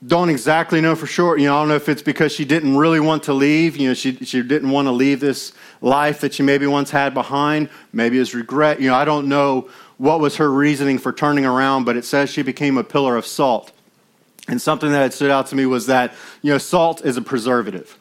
[0.04, 1.38] Don't exactly know for sure.
[1.38, 3.76] You know, I don't know if it's because she didn't really want to leave.
[3.76, 7.14] You know, she, she didn't want to leave this life that she maybe once had
[7.14, 7.68] behind.
[7.92, 8.80] Maybe it's regret.
[8.80, 12.28] You know, I don't know what was her reasoning for turning around, but it says
[12.28, 13.70] she became a pillar of salt.
[14.48, 17.96] And something that stood out to me was that, you know, salt is a preservative.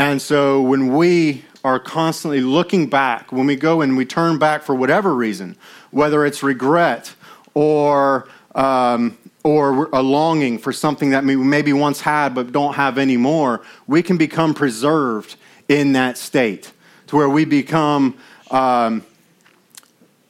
[0.00, 4.62] And so when we are constantly looking back, when we go and we turn back
[4.62, 5.56] for whatever reason,
[5.90, 7.14] whether it's regret
[7.54, 12.98] or um, or a longing for something that we maybe once had but don't have
[12.98, 15.36] anymore, we can become preserved
[15.68, 16.72] in that state
[17.06, 18.16] to where we become
[18.50, 19.04] um,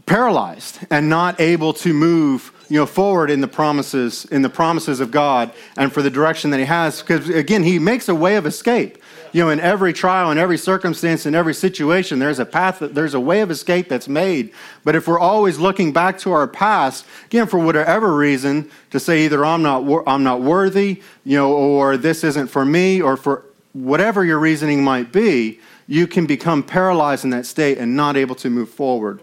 [0.07, 5.01] paralyzed and not able to move you know forward in the promises in the promises
[5.01, 7.01] of God and for the direction that he has.
[7.01, 8.99] Because again he makes a way of escape
[9.33, 13.15] you know, in every trial, in every circumstance, in every situation, there's a path, there's
[13.15, 14.53] a way of escape that's made.
[14.85, 19.25] But if we're always looking back to our past, again, for whatever reason, to say
[19.25, 23.45] either I'm not, I'm not worthy, you know, or this isn't for me, or for
[23.73, 28.35] whatever your reasoning might be, you can become paralyzed in that state and not able
[28.37, 29.21] to move forward.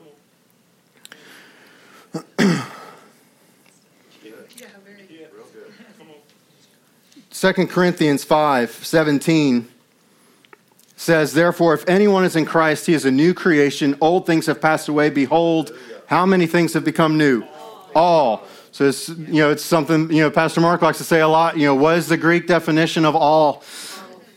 [7.29, 9.67] Second Corinthians 5 17
[10.95, 13.97] says, Therefore, if anyone is in Christ, he is a new creation.
[14.01, 15.09] Old things have passed away.
[15.09, 15.71] Behold,
[16.07, 17.43] how many things have become new?
[17.93, 18.45] All.
[18.71, 21.57] So it's, you know, it's something, you know, Pastor Mark likes to say a lot.
[21.57, 23.63] You know, what is the Greek definition of all?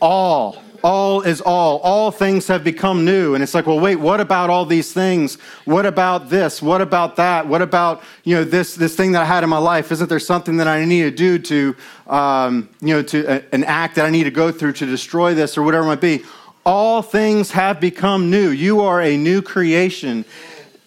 [0.01, 0.63] All.
[0.81, 1.79] All is all.
[1.79, 3.35] All things have become new.
[3.35, 5.35] And it's like, well, wait, what about all these things?
[5.65, 6.61] What about this?
[6.61, 7.47] What about that?
[7.47, 9.91] What about, you know, this, this thing that I had in my life?
[9.91, 11.75] Isn't there something that I need to do to,
[12.07, 15.33] um, you know, to uh, an act that I need to go through to destroy
[15.33, 16.23] this or whatever it might be?
[16.69, 18.49] All things have become new.
[18.49, 20.23] You are a new creation.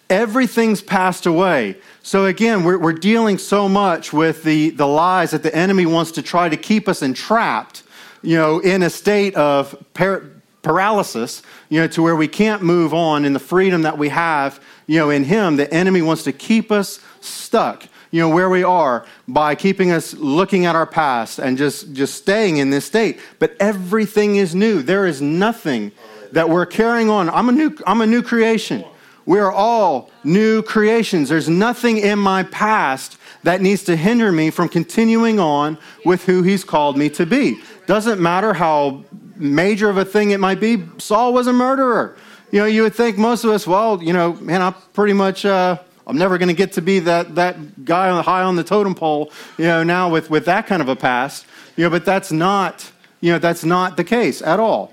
[0.09, 1.77] Everything's passed away.
[2.05, 6.12] So again, we're, we're dealing so much with the, the lies that the enemy wants
[6.12, 7.83] to try to keep us entrapped,
[8.23, 10.23] you know, in a state of par-
[10.62, 14.62] paralysis, you know, to where we can't move on in the freedom that we have,
[14.87, 15.57] you know, in him.
[15.57, 20.14] The enemy wants to keep us stuck you know where we are by keeping us
[20.14, 23.18] looking at our past and just just staying in this state.
[23.40, 24.83] But everything is new.
[24.83, 25.92] There is nothing
[26.31, 27.29] that we're carrying on.
[27.31, 28.85] I'm a new i'm a new creation.
[29.25, 31.29] We are all new creations.
[31.31, 36.42] There's nothing in my past that needs to hinder me from continuing on with who
[36.42, 37.61] he's called me to be.
[37.87, 39.05] Doesn't matter how
[39.37, 42.16] major of a thing it might be saul was a murderer.
[42.51, 45.46] You know you would think most of us well you know man i'm pretty much
[45.46, 48.57] uh, I'm never going to get to be that, that guy on the, high on
[48.57, 51.47] the totem pole, you know, now with, with that kind of a past.
[51.77, 54.93] You know, but that's not, you know, that's not the case at all.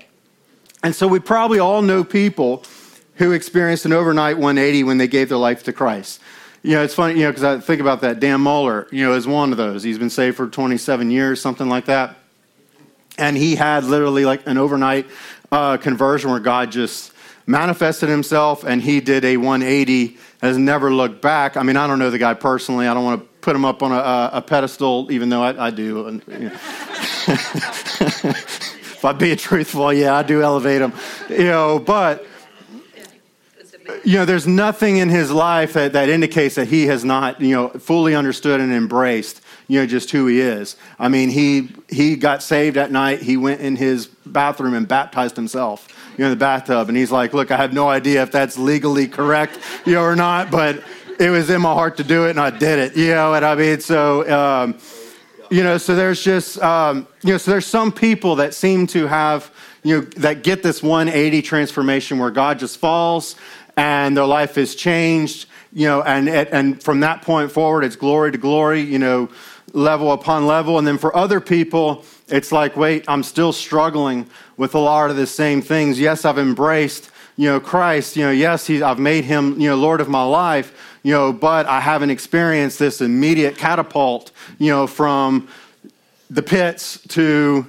[0.82, 2.64] And so we probably all know people
[3.16, 6.20] who experienced an overnight 180 when they gave their life to Christ.
[6.62, 8.20] You know, it's funny, you know, because I think about that.
[8.20, 9.82] Dan Mohler, you know, is one of those.
[9.82, 12.16] He's been saved for 27 years, something like that.
[13.18, 15.06] And he had literally like an overnight
[15.52, 17.12] uh, conversion where God just
[17.46, 21.56] manifested himself and he did a 180 has never looked back.
[21.56, 22.86] I mean i don't know the guy personally.
[22.86, 25.70] I don't want to put him up on a, a pedestal even though i, I
[25.70, 26.20] do know.
[28.92, 30.92] if i'm being truthful yeah i do elevate him.
[31.28, 32.26] You know but
[34.04, 37.54] you know, there's nothing in his life that, that indicates that he has not, you
[37.54, 39.39] know, fully understood and embraced,
[39.70, 40.74] you know, just who he is.
[40.98, 43.22] I mean, he he got saved at night.
[43.22, 45.86] He went in his bathroom and baptized himself,
[46.18, 46.88] you know, in the bathtub.
[46.88, 50.16] And he's like, look, I have no idea if that's legally correct, you know, or
[50.16, 50.82] not, but
[51.20, 53.32] it was in my heart to do it, and I did it, you know.
[53.32, 54.28] And I mean, so.
[54.28, 54.78] Um,
[55.52, 59.08] you know, so there's just, um, you know, so there's some people that seem to
[59.08, 59.50] have,
[59.82, 63.34] you know, that get this 180 transformation where God just falls
[63.76, 68.30] and their life is changed, you know, and, and from that point forward, it's glory
[68.30, 69.28] to glory, you know,
[69.72, 70.78] level upon level.
[70.78, 75.16] And then for other people, it's like, wait, I'm still struggling with a lot of
[75.16, 75.98] the same things.
[75.98, 80.00] Yes, I've embraced, you know, Christ, you know, yes, I've made him, you know, Lord
[80.00, 85.48] of my life, you know, but I haven't experienced this immediate catapult, you know, from
[86.28, 87.66] the pits to,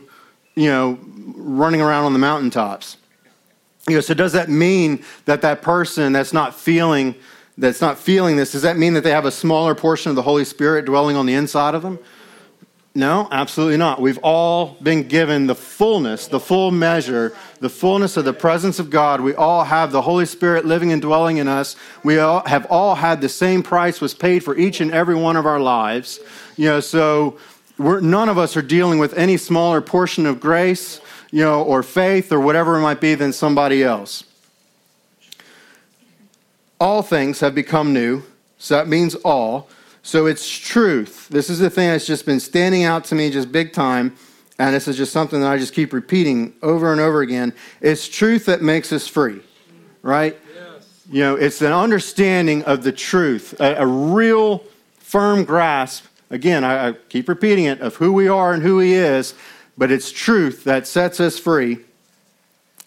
[0.56, 1.00] you know,
[1.36, 2.98] running around on the mountaintops.
[3.88, 7.16] You know, so does that mean that that person that's not feeling
[7.62, 10.24] that's not feeling this, does that mean that they have a smaller portion of the
[10.24, 12.00] Holy Spirit dwelling on the inside of them?
[12.94, 14.02] No, absolutely not.
[14.02, 18.90] We've all been given the fullness, the full measure, the fullness of the presence of
[18.90, 19.22] God.
[19.22, 21.78] We all have the Holy Spirit living and dwelling in us.
[22.04, 25.38] We all have all had the same price was paid for each and every one
[25.38, 26.20] of our lives.
[26.58, 27.38] You know, so
[27.78, 32.34] none of us are dealing with any smaller portion of grace, you know, or faith
[32.34, 34.26] or whatever it might be than somebody else.
[36.82, 38.24] All things have become new,
[38.58, 39.70] so that means all.
[40.02, 41.30] So it's truth.
[41.30, 44.16] This is the thing that's just been standing out to me just big time.
[44.58, 47.54] And this is just something that I just keep repeating over and over again.
[47.82, 49.42] It's truth that makes us free,
[50.02, 50.36] right?
[50.56, 51.06] Yes.
[51.12, 54.64] You know, it's an understanding of the truth, a, a real
[54.98, 56.06] firm grasp.
[56.32, 59.36] Again, I, I keep repeating it of who we are and who He is,
[59.78, 61.78] but it's truth that sets us free.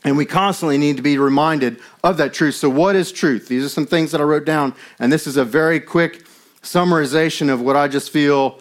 [0.04, 2.56] And we constantly need to be reminded of that truth.
[2.56, 3.48] So, what is truth?
[3.48, 6.26] These are some things that I wrote down, and this is a very quick
[6.62, 8.60] summarization of what I just feel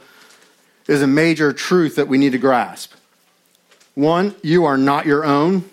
[0.87, 2.93] is a major truth that we need to grasp.
[3.95, 5.69] One, you are not your own.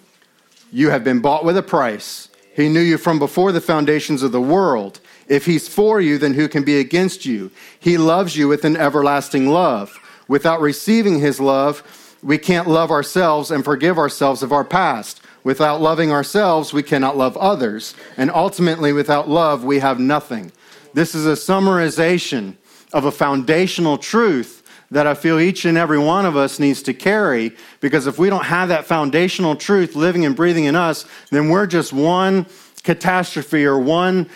[0.72, 2.28] You have been bought with a price.
[2.54, 5.00] He knew you from before the foundations of the world.
[5.28, 7.50] If he's for you, then who can be against you?
[7.78, 9.98] He loves you with an everlasting love.
[10.28, 11.83] Without receiving his love,
[12.22, 15.22] we can't love ourselves and forgive ourselves of our past.
[15.42, 17.94] Without loving ourselves, we cannot love others.
[18.16, 20.53] And ultimately, without love, we have nothing.
[20.92, 22.57] This is a summarization
[22.92, 26.94] of a foundational truth that I feel each and every one of us needs to
[26.94, 31.48] carry because if we don't have that foundational truth living and breathing in us, then
[31.48, 32.46] we're just one
[32.83, 34.29] catastrophe or one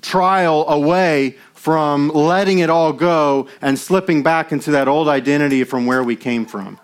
[0.00, 5.86] trial away from letting it all go and slipping back into that old identity from
[5.86, 6.78] where we came from.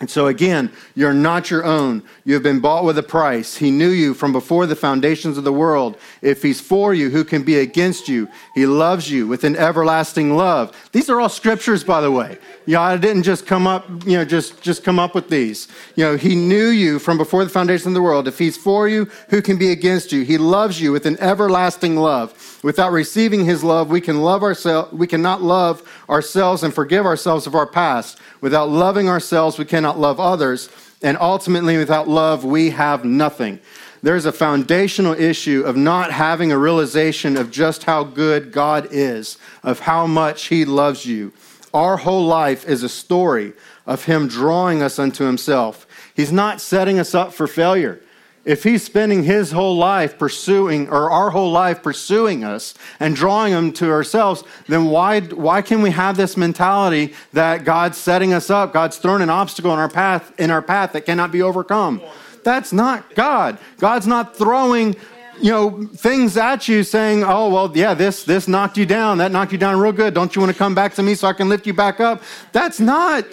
[0.00, 2.04] And so, again, you're not your own.
[2.24, 3.56] You have been bought with a price.
[3.56, 5.98] He knew you from before the foundations of the world.
[6.22, 8.28] If He's for you, who can be against you?
[8.54, 10.76] He loves you with an everlasting love.
[10.92, 12.38] These are all scriptures, by the way.
[12.66, 15.66] Know, I didn't just come up, you know, just, just come up with these.
[15.96, 18.28] You know, He knew you from before the foundation of the world.
[18.28, 20.22] If He's for you, who can be against you?
[20.22, 22.57] He loves you with an everlasting love.
[22.62, 24.92] Without receiving His love, we can love ourselves.
[24.92, 28.18] We cannot love ourselves and forgive ourselves of our past.
[28.40, 30.68] Without loving ourselves, we cannot love others.
[31.00, 33.60] And ultimately, without love, we have nothing.
[34.02, 39.38] There's a foundational issue of not having a realization of just how good God is,
[39.62, 41.32] of how much He loves you.
[41.72, 43.52] Our whole life is a story
[43.86, 45.86] of Him drawing us unto Himself.
[46.14, 48.00] He's not setting us up for failure
[48.48, 53.52] if he's spending his whole life pursuing, or our whole life pursuing us and drawing
[53.52, 58.48] them to ourselves, then why, why can we have this mentality that God's setting us
[58.48, 62.00] up, God's thrown an obstacle in our path, in our path that cannot be overcome?
[62.42, 63.58] That's not God.
[63.76, 64.96] God's not throwing
[65.40, 69.30] you know things at you saying oh well yeah this this knocked you down that
[69.30, 71.32] knocked you down real good don't you want to come back to me so i
[71.32, 73.24] can lift you back up that's not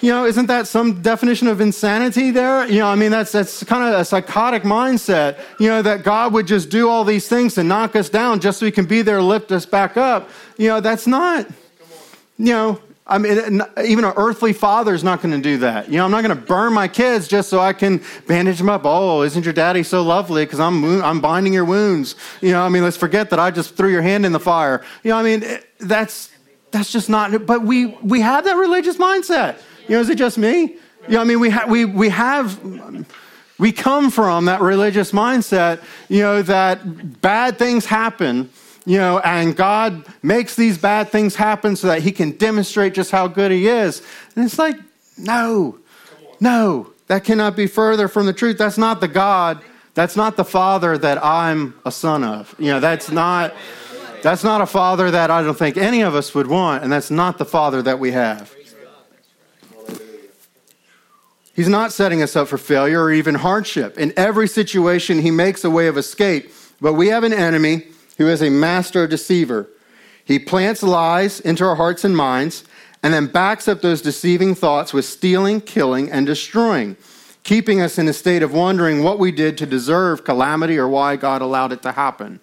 [0.00, 2.66] you know, isn't that some definition of insanity there?
[2.66, 6.32] You know, I mean, that's, that's kind of a psychotic mindset, you know, that God
[6.32, 9.02] would just do all these things to knock us down just so he can be
[9.02, 10.30] there, lift us back up.
[10.56, 11.46] You know, that's not,
[12.38, 15.88] you know, I mean, even an earthly father is not going to do that.
[15.88, 18.68] You know, I'm not going to burn my kids just so I can bandage them
[18.68, 18.82] up.
[18.84, 20.44] Oh, isn't your daddy so lovely?
[20.44, 22.16] Because I'm, I'm binding your wounds.
[22.42, 24.84] You know, I mean, let's forget that I just threw your hand in the fire.
[25.02, 25.42] You know, I mean,
[25.78, 26.30] that's,
[26.70, 29.58] that's just not, but we, we have that religious mindset.
[29.88, 30.76] You know, is it just me?
[31.06, 32.60] You know, I mean, we, ha- we, we have,
[33.58, 38.50] we come from that religious mindset, you know, that bad things happen,
[38.84, 43.10] you know, and God makes these bad things happen so that he can demonstrate just
[43.10, 44.02] how good he is.
[44.36, 44.76] And it's like,
[45.16, 45.78] no,
[46.40, 48.58] no, that cannot be further from the truth.
[48.58, 49.62] That's not the God
[49.98, 52.54] That's not the father that I'm a son of.
[52.56, 53.52] You know, that's not
[54.22, 57.10] that's not a father that I don't think any of us would want, and that's
[57.10, 58.54] not the father that we have.
[61.54, 63.98] He's not setting us up for failure or even hardship.
[63.98, 66.52] In every situation, he makes a way of escape.
[66.80, 69.68] But we have an enemy who is a master deceiver.
[70.24, 72.62] He plants lies into our hearts and minds
[73.02, 76.96] and then backs up those deceiving thoughts with stealing, killing, and destroying,
[77.42, 81.16] keeping us in a state of wondering what we did to deserve calamity or why
[81.16, 82.38] God allowed it to happen.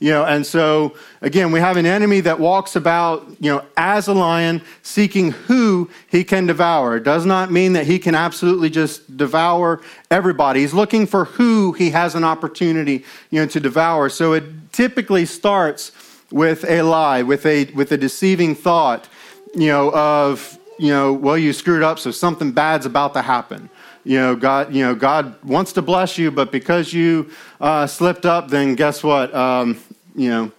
[0.00, 4.08] You know, and so again, we have an enemy that walks about, you know, as
[4.08, 6.96] a lion, seeking who he can devour.
[6.96, 9.80] It does not mean that he can absolutely just devour
[10.10, 10.60] everybody.
[10.60, 14.08] He's looking for who he has an opportunity, you know, to devour.
[14.08, 15.92] So it typically starts
[16.30, 19.08] with a lie, with a with a deceiving thought,
[19.54, 23.70] you know, of you know, well, you screwed up, so something bad's about to happen
[24.04, 28.26] you know, God, you know, God wants to bless you, but because you uh, slipped
[28.26, 29.34] up, then guess what?
[29.34, 29.80] Um,
[30.14, 30.52] you know,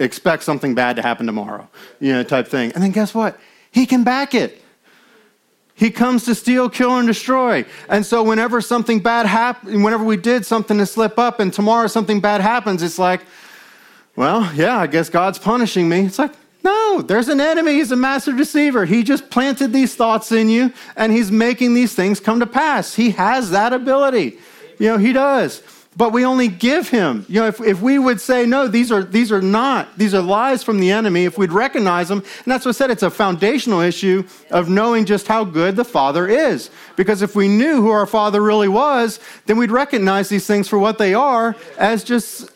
[0.00, 1.68] expect something bad to happen tomorrow,
[2.00, 2.72] you know, type thing.
[2.72, 3.38] And then guess what?
[3.70, 4.62] He can back it.
[5.74, 7.64] He comes to steal, kill, and destroy.
[7.88, 11.86] And so whenever something bad happens, whenever we did something to slip up, and tomorrow
[11.86, 13.20] something bad happens, it's like,
[14.16, 16.06] well, yeah, I guess God's punishing me.
[16.06, 16.32] It's like,
[16.68, 17.74] no, there's an enemy.
[17.74, 18.84] He's a master deceiver.
[18.84, 22.94] He just planted these thoughts in you and he's making these things come to pass.
[22.94, 24.38] He has that ability.
[24.78, 25.62] You know, he does.
[25.96, 27.24] But we only give him.
[27.26, 30.20] You know, if, if we would say, no, these are, these are not, these are
[30.20, 33.10] lies from the enemy, if we'd recognize them, and that's what I said, it's a
[33.10, 36.70] foundational issue of knowing just how good the Father is.
[36.96, 40.78] Because if we knew who our Father really was, then we'd recognize these things for
[40.78, 42.50] what they are as just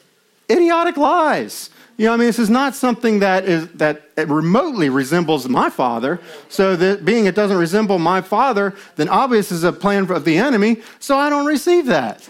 [0.50, 1.70] idiotic lies.
[2.02, 6.18] You know, I mean, this is not something that is that remotely resembles my father.
[6.48, 10.36] So that being it doesn't resemble my father, then obvious is a plan of the
[10.36, 10.82] enemy.
[10.98, 12.28] So I don't receive that.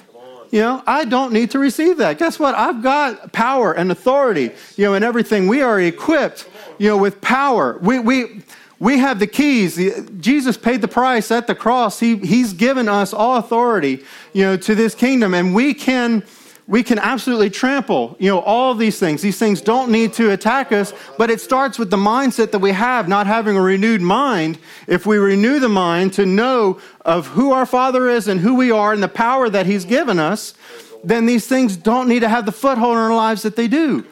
[0.50, 2.18] You know, I don't need to receive that.
[2.18, 2.54] Guess what?
[2.54, 4.50] I've got power and authority.
[4.76, 5.48] You know, and everything.
[5.48, 6.50] We are equipped.
[6.76, 7.78] You know, with power.
[7.80, 8.42] We we
[8.78, 9.80] we have the keys.
[10.20, 11.98] Jesus paid the price at the cross.
[11.98, 14.04] He he's given us all authority.
[14.34, 16.24] You know, to this kingdom, and we can
[16.68, 19.20] we can absolutely trample, you know, all these things.
[19.20, 22.70] These things don't need to attack us, but it starts with the mindset that we
[22.70, 24.58] have, not having a renewed mind.
[24.86, 28.70] If we renew the mind to know of who our Father is and who we
[28.70, 30.54] are and the power that He's given us,
[31.02, 34.06] then these things don't need to have the foothold in our lives that they do.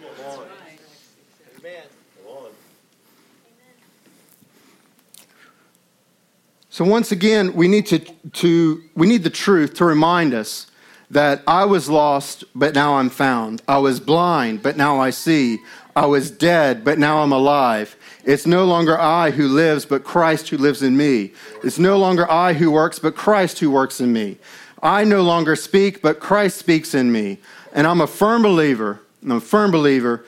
[6.69, 10.70] So once again, we need to, to we need the truth to remind us
[11.11, 13.63] that I was lost, but now I'm found.
[13.67, 15.59] I was blind, but now I see.
[15.97, 17.97] I was dead, but now I'm alive.
[18.25, 21.33] It's no longer I who lives, but Christ who lives in me.
[21.65, 24.39] It's no longer I who works, but Christ who works in me.
[24.83, 27.39] I no longer speak, but Christ speaks in me.
[27.73, 30.25] And I'm a firm believer, I'm a firm believer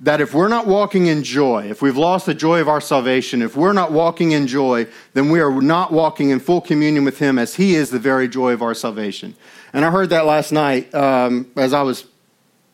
[0.00, 3.42] that if we're not walking in joy, if we've lost the joy of our salvation,
[3.42, 7.18] if we're not walking in joy, then we are not walking in full communion with
[7.18, 9.34] Him as He is the very joy of our salvation.
[9.72, 12.06] And I heard that last night um, as I was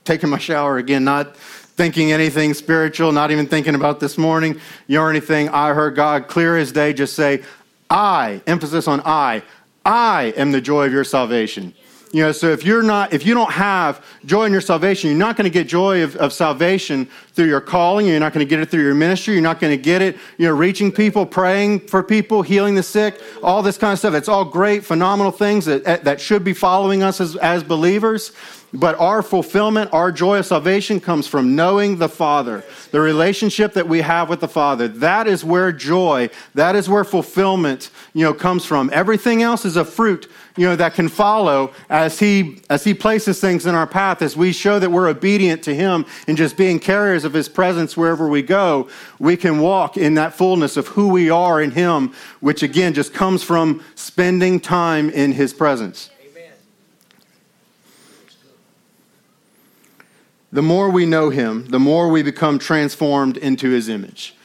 [0.04, 5.06] taking my shower again, not thinking anything spiritual, not even thinking about this morning, know,
[5.08, 5.48] anything.
[5.48, 7.42] I heard God clear as day just say,
[7.90, 9.42] I, emphasis on I,
[9.84, 11.74] I am the joy of your salvation.
[12.14, 15.18] You know, so if you're not, if you don't have joy in your salvation, you're
[15.18, 18.06] not going to get joy of, of salvation through your calling.
[18.06, 19.34] You're not going to get it through your ministry.
[19.34, 22.84] You're not going to get it, you know, reaching people, praying for people, healing the
[22.84, 24.14] sick, all this kind of stuff.
[24.14, 28.30] It's all great, phenomenal things that, that should be following us as, as believers.
[28.74, 33.86] But our fulfillment, our joy of salvation comes from knowing the Father, the relationship that
[33.86, 34.88] we have with the Father.
[34.88, 38.90] That is where joy, that is where fulfillment, you know, comes from.
[38.92, 43.40] Everything else is a fruit, you know, that can follow as he as he places
[43.40, 46.80] things in our path as we show that we're obedient to him and just being
[46.80, 48.88] carriers of his presence wherever we go,
[49.20, 53.14] we can walk in that fullness of who we are in him, which again just
[53.14, 56.10] comes from spending time in his presence.
[60.54, 64.36] The more we know him, the more we become transformed into his image.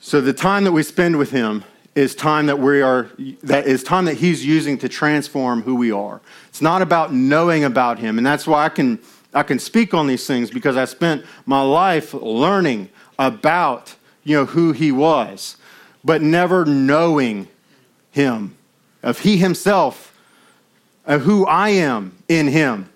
[0.00, 1.64] So the time that we spend with him
[1.96, 3.10] is time that we are
[3.42, 6.20] that is time that he's using to transform who we are.
[6.48, 9.00] It's not about knowing about him, and that's why I can
[9.34, 12.88] I can speak on these things because I spent my life learning
[13.18, 15.56] about you know who he was,
[16.04, 17.48] but never knowing
[18.12, 18.56] him,
[19.02, 20.16] of he himself,
[21.06, 22.91] of who I am in him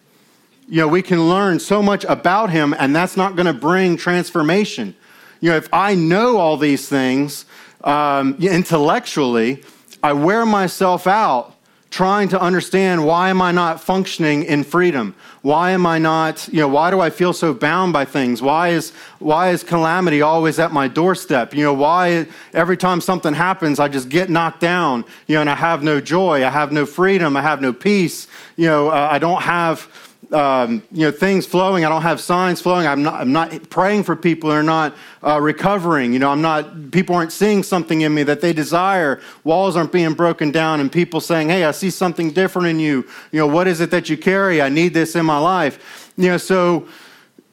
[0.68, 3.96] you know, we can learn so much about him, and that's not going to bring
[3.96, 4.96] transformation.
[5.40, 7.44] You know, if I know all these things
[7.84, 9.62] um, intellectually,
[10.02, 11.56] I wear myself out
[11.90, 15.14] trying to understand why am I not functioning in freedom?
[15.42, 18.42] Why am I not, you know, why do I feel so bound by things?
[18.42, 21.54] Why is why is calamity always at my doorstep?
[21.54, 25.48] You know, why every time something happens I just get knocked down, you know, and
[25.48, 28.26] I have no joy, I have no freedom, I have no peace.
[28.56, 29.88] You know, uh, I don't have
[30.32, 31.84] um, you know, things flowing.
[31.84, 32.86] I don't have signs flowing.
[32.86, 36.12] I'm not, I'm not praying for people who are not uh, recovering.
[36.12, 39.20] You know, I'm not, people aren't seeing something in me that they desire.
[39.44, 43.06] Walls aren't being broken down and people saying, hey, I see something different in you.
[43.32, 44.60] You know, what is it that you carry?
[44.60, 46.12] I need this in my life.
[46.16, 46.88] You know, so,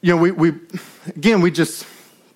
[0.00, 0.52] you know, we, we
[1.08, 1.86] again, we just,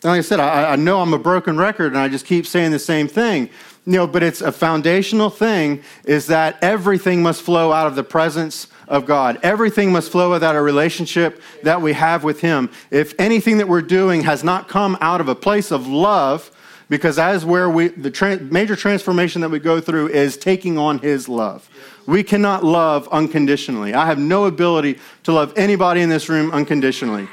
[0.04, 2.70] like I said, I, I know I'm a broken record and I just keep saying
[2.70, 3.50] the same thing.
[3.86, 8.04] You know, but it's a foundational thing is that everything must flow out of the
[8.04, 9.38] presence of God.
[9.42, 12.70] Everything must flow without a relationship that we have with Him.
[12.90, 16.50] If anything that we're doing has not come out of a place of love,
[16.88, 20.98] because as where we the tra- major transformation that we go through is taking on
[20.98, 21.68] His love.
[22.06, 23.92] We cannot love unconditionally.
[23.92, 27.28] I have no ability to love anybody in this room unconditionally.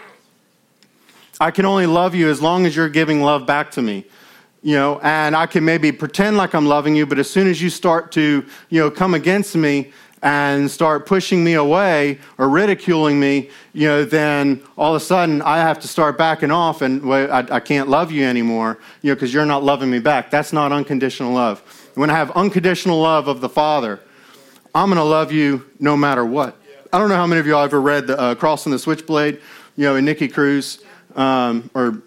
[1.40, 4.06] I can only love you as long as you're giving love back to me
[4.66, 7.62] you know, and I can maybe pretend like I'm loving you, but as soon as
[7.62, 9.94] you start to, you know, come against me,
[10.26, 15.40] and start pushing me away or ridiculing me, you know, then all of a sudden
[15.44, 19.12] I have to start backing off and well, I, I can't love you anymore, you
[19.12, 20.32] know, because you're not loving me back.
[20.32, 21.62] That's not unconditional love.
[21.94, 24.00] When I have unconditional love of the Father,
[24.74, 26.58] I'm going to love you no matter what.
[26.92, 29.40] I don't know how many of y'all ever read the uh, Cross and the Switchblade,
[29.78, 30.84] you know, and Nicky Cruz
[31.16, 32.02] um, or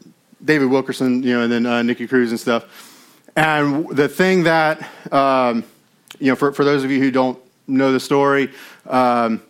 [0.45, 2.65] David Wilkerson, you know, and then uh, Nicky Cruz and stuff.
[3.37, 5.63] And the thing that, um,
[6.19, 7.39] you know, for, for those of you who don't
[7.69, 8.51] know the story.
[8.87, 9.43] Um,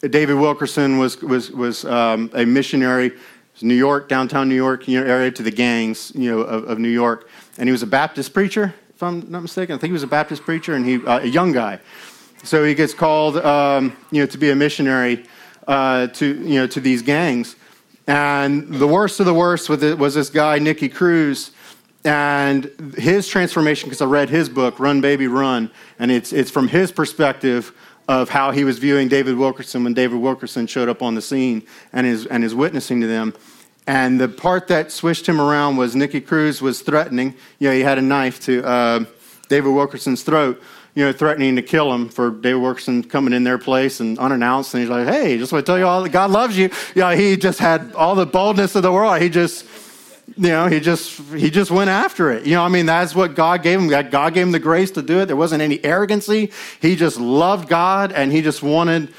[0.00, 3.12] David Wilkerson was, was, was um, a missionary,
[3.62, 7.28] New York, downtown New York area to the gangs you know, of, of, New York.
[7.58, 9.74] And he was a Baptist preacher, if I'm not mistaken.
[9.74, 11.80] I think he was a Baptist preacher, and he, uh, a young guy.
[12.42, 15.26] So he gets called um, you know, to be a missionary
[15.66, 17.56] uh, to, you know, to these gangs.
[18.06, 21.50] And the worst of the worst was this guy, Nicky Cruz,
[22.06, 26.68] and his transformation, because I read his book, Run Baby Run, and it's, it's from
[26.68, 27.76] his perspective
[28.08, 31.66] of how he was viewing David Wilkerson when David Wilkerson showed up on the scene
[31.92, 33.34] and is, and is witnessing to them.
[33.88, 37.80] And the part that switched him around was Nicky Cruz was threatening, you know, he
[37.80, 39.04] had a knife to uh,
[39.48, 40.62] David Wilkerson's throat,
[40.94, 44.72] you know, threatening to kill him for David Wilkerson coming in their place and unannounced.
[44.74, 46.70] And he's like, hey, just want to tell you all that God loves you.
[46.94, 49.20] You know, he just had all the boldness of the world.
[49.20, 49.66] He just
[50.34, 52.46] you know, he just he just went after it.
[52.46, 53.88] You know, I mean, that's what God gave him.
[53.88, 55.26] God gave him the grace to do it.
[55.26, 56.50] There wasn't any arrogancy.
[56.80, 59.14] He just loved God, and he just wanted,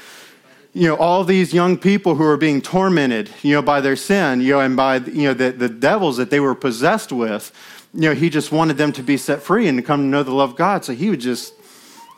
[0.74, 4.42] you know, all these young people who were being tormented, you know, by their sin,
[4.42, 7.52] you know, and by you know the, the devils that they were possessed with.
[7.94, 10.22] You know, he just wanted them to be set free and to come to know
[10.22, 10.84] the love of God.
[10.84, 11.54] So he would just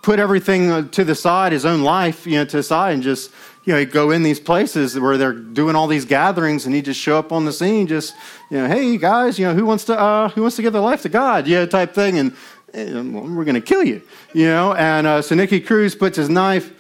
[0.02, 3.30] put everything to the side, his own life, you know, to the side, and just
[3.70, 6.86] you know, he'd go in these places where they're doing all these gatherings, and he'd
[6.86, 8.16] just show up on the scene, just
[8.50, 10.82] you know, hey guys, you know, who wants to uh, who wants to give their
[10.82, 12.34] life to God, yeah, type thing, and,
[12.74, 14.02] well, we're going to kill you,
[14.34, 14.74] you know.
[14.74, 16.72] And uh, so Nicky Cruz puts his knife,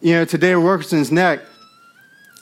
[0.00, 1.40] you know, to David Wilkerson's neck,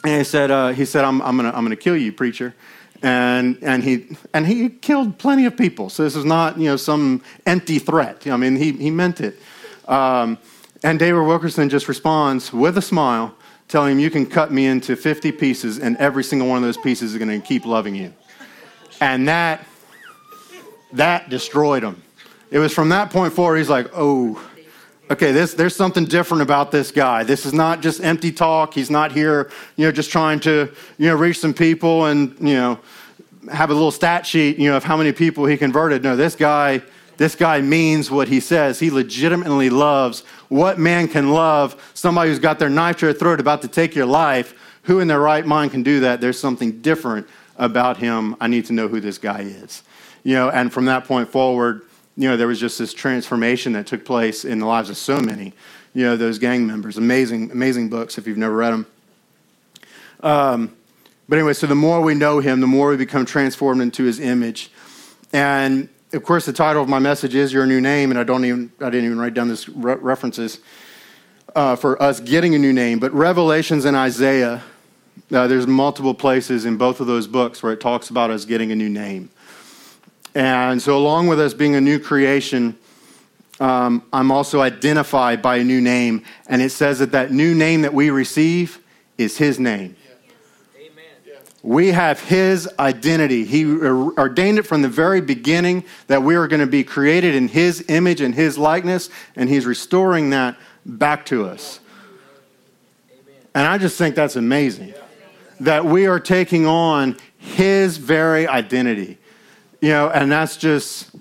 [0.05, 2.55] and he said, uh, he said, I'm, I'm gonna I'm gonna kill you, preacher.
[3.03, 5.91] And, and, he, and he killed plenty of people.
[5.91, 8.25] So this is not you know, some empty threat.
[8.29, 9.37] I mean, he, he meant it.
[9.89, 10.39] Um,
[10.85, 13.35] and David Wilkerson just responds with a smile
[13.69, 16.77] telling him, You can cut me into 50 pieces, and every single one of those
[16.77, 18.13] pieces is going to keep loving you.
[19.01, 19.67] And that,
[20.93, 22.03] that destroyed him.
[22.51, 24.41] It was from that point forward, he's like, Oh,
[25.11, 27.25] okay, this, there's something different about this guy.
[27.25, 28.75] This is not just empty talk.
[28.75, 32.55] He's not here, you know, just trying to, you know, reach some people and, you
[32.55, 32.81] know,
[33.53, 36.03] have a little stat sheet, you know, of how many people he converted.
[36.03, 36.83] No, this guy,
[37.17, 38.81] this guy means what he says.
[38.81, 43.41] He legitimately loves what man can love somebody who's got their knife to their throat
[43.41, 44.55] about to take your life?
[44.83, 46.21] Who in their right mind can do that?
[46.21, 47.27] There's something different
[47.57, 48.37] about him.
[48.41, 49.83] I need to know who this guy is.
[50.23, 51.83] You know, and from that point forward,
[52.17, 55.21] you know, there was just this transformation that took place in the lives of so
[55.21, 55.53] many,
[55.95, 56.97] you know, those gang members.
[56.97, 58.87] Amazing, amazing books if you've never read them.
[60.21, 60.77] Um,
[61.29, 64.21] but anyway, so the more we know him, the more we become transformed into his
[64.21, 64.71] image.
[65.33, 68.45] And of course, the title of my message is Your New Name, and I, don't
[68.47, 70.61] even, I didn't even write down this re- references
[71.55, 72.99] uh, for us getting a new name.
[72.99, 74.63] But Revelations and Isaiah,
[75.31, 78.73] uh, there's multiple places in both of those books where it talks about us getting
[78.73, 79.31] a new name.
[80.35, 82.79] And so, along with us being a new creation,
[83.61, 86.25] um, I'm also identified by a new name.
[86.49, 88.81] And it says that that new name that we receive
[89.19, 89.97] is His name.
[91.67, 93.45] We have His identity.
[93.45, 97.49] He ordained it from the very beginning that we are going to be created in
[97.49, 101.81] His image and His likeness, and He's restoring that back to us.
[103.53, 104.95] And I just think that's amazing
[105.59, 109.19] that we are taking on his very identity.
[109.81, 111.15] You know, and that's just,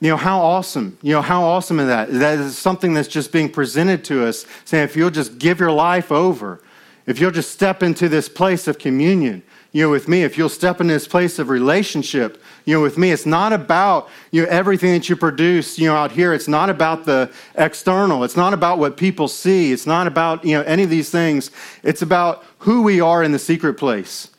[0.00, 0.98] you know, how awesome.
[1.02, 2.12] You know, how awesome is that?
[2.12, 5.72] That is something that's just being presented to us, saying if you'll just give your
[5.72, 6.62] life over,
[7.06, 9.42] if you'll just step into this place of communion,
[9.74, 12.96] you know, with me, if you'll step in this place of relationship, you know, with
[12.96, 16.32] me, it's not about, you know, everything that you produce, you know, out here.
[16.32, 18.22] It's not about the external.
[18.22, 19.72] It's not about what people see.
[19.72, 21.50] It's not about, you know, any of these things.
[21.82, 24.30] It's about who we are in the secret place.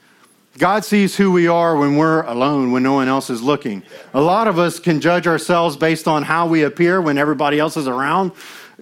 [0.57, 3.83] God sees who we are when we're alone, when no one else is looking.
[4.13, 7.75] A lot of us can judge ourselves based on how we appear when everybody else
[7.75, 8.31] is around,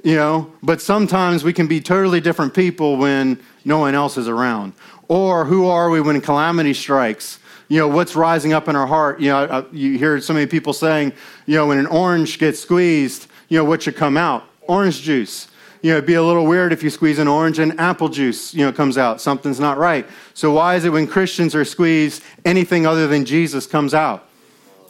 [0.03, 4.27] you know, but sometimes we can be totally different people when no one else is
[4.27, 4.73] around.
[5.13, 7.37] Or who are we when calamity strikes?
[7.67, 9.19] You know, what's rising up in our heart?
[9.19, 11.13] You know, you hear so many people saying,
[11.45, 14.43] you know, when an orange gets squeezed, you know, what should come out?
[14.61, 15.49] Orange juice.
[15.83, 18.55] You know, it'd be a little weird if you squeeze an orange and apple juice,
[18.55, 19.21] you know, comes out.
[19.21, 20.07] Something's not right.
[20.33, 24.27] So why is it when Christians are squeezed, anything other than Jesus comes out?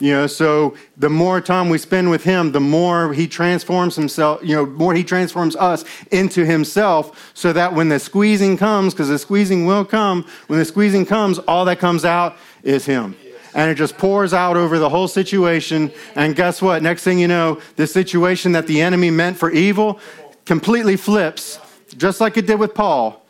[0.04, 4.42] You know, so the more time we spend with him, the more he transforms himself,
[4.44, 9.08] you know, more he transforms us into himself so that when the squeezing comes, because
[9.08, 13.16] the squeezing will come, when the squeezing comes, all that comes out is him.
[13.56, 15.90] And it just pours out over the whole situation.
[16.16, 16.84] And guess what?
[16.84, 20.02] Next thing you know, the situation that the enemy meant for evil
[20.46, 21.60] completely flips,
[21.96, 23.23] just like it did with Paul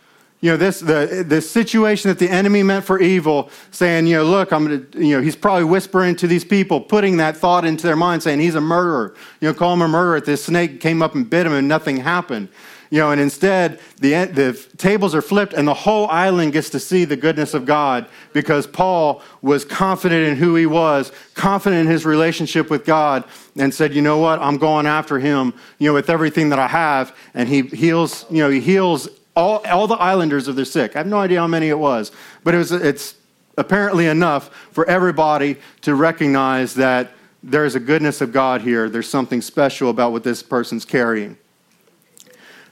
[0.44, 4.26] you know, this, the, the situation that the enemy meant for evil, saying, you know,
[4.26, 7.88] look, I'm to, you know, he's probably whispering to these people, putting that thought into
[7.88, 9.16] their mind, saying he's a murderer.
[9.40, 10.20] You know, call him a murderer.
[10.20, 12.50] This snake came up and bit him and nothing happened.
[12.90, 16.80] You know, and instead, the, the tables are flipped and the whole island gets to
[16.80, 21.88] see the goodness of God because Paul was confident in who he was, confident in
[21.88, 23.24] his relationship with God,
[23.56, 26.68] and said, you know what, I'm going after him, you know, with everything that I
[26.68, 27.16] have.
[27.34, 30.96] And he heals, you know, he heals all, all the islanders of the sick.
[30.96, 32.12] I have no idea how many it was,
[32.44, 33.16] but it was, it's
[33.58, 37.12] apparently enough for everybody to recognize that
[37.42, 38.90] there's a goodness of God here.
[38.90, 41.38] There's something special about what this person's carrying.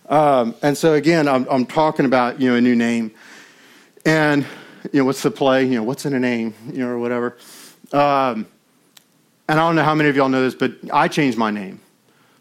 [0.07, 3.11] Um, and so again, I'm, I'm, talking about you know a new name,
[4.05, 4.45] and
[4.91, 5.65] you know what's the play?
[5.65, 6.53] You know what's in a name?
[6.67, 7.37] You know or whatever.
[7.93, 8.45] Um,
[9.47, 11.79] and I don't know how many of y'all know this, but I changed my name.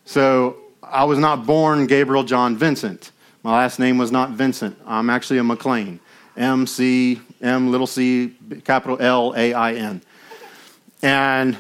[0.05, 3.13] So I was not born Gabriel John Vincent.
[3.43, 4.79] My last name was not Vincent.
[4.87, 5.99] I'm actually a McLain.
[6.37, 8.35] M C M little c
[8.65, 10.03] capital L A I N.
[11.03, 11.57] And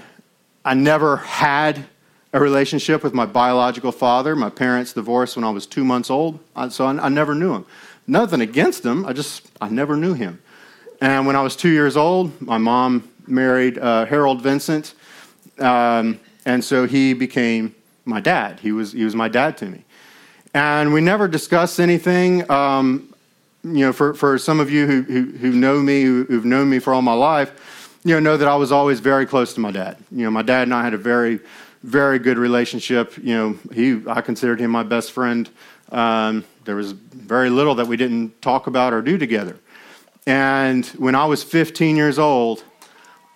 [0.62, 1.87] I never had
[2.33, 4.37] a relationship with my biological father.
[4.37, 7.66] My parents divorced when I was two months old, so I, I never knew him.
[8.07, 10.41] Nothing against him, I just I never knew him.
[11.01, 14.95] And when I was two years old, my mom married uh, Harold Vincent,
[15.59, 17.74] um, and so he became
[18.05, 18.61] my dad.
[18.61, 19.85] He was he was my dad to me
[20.55, 22.51] and we never discuss anything.
[22.51, 23.14] Um,
[23.62, 26.70] you know, for, for some of you who, who, who know me, who, who've known
[26.70, 29.61] me for all my life, you know, know that I was always very close to
[29.61, 29.98] my dad.
[30.11, 31.40] You know, my dad and I had a very,
[31.82, 33.16] very good relationship.
[33.18, 35.48] You know, he, I considered him my best friend.
[35.92, 39.57] Um, there was very little that we didn't talk about or do together.
[40.26, 42.64] And when I was 15 years old,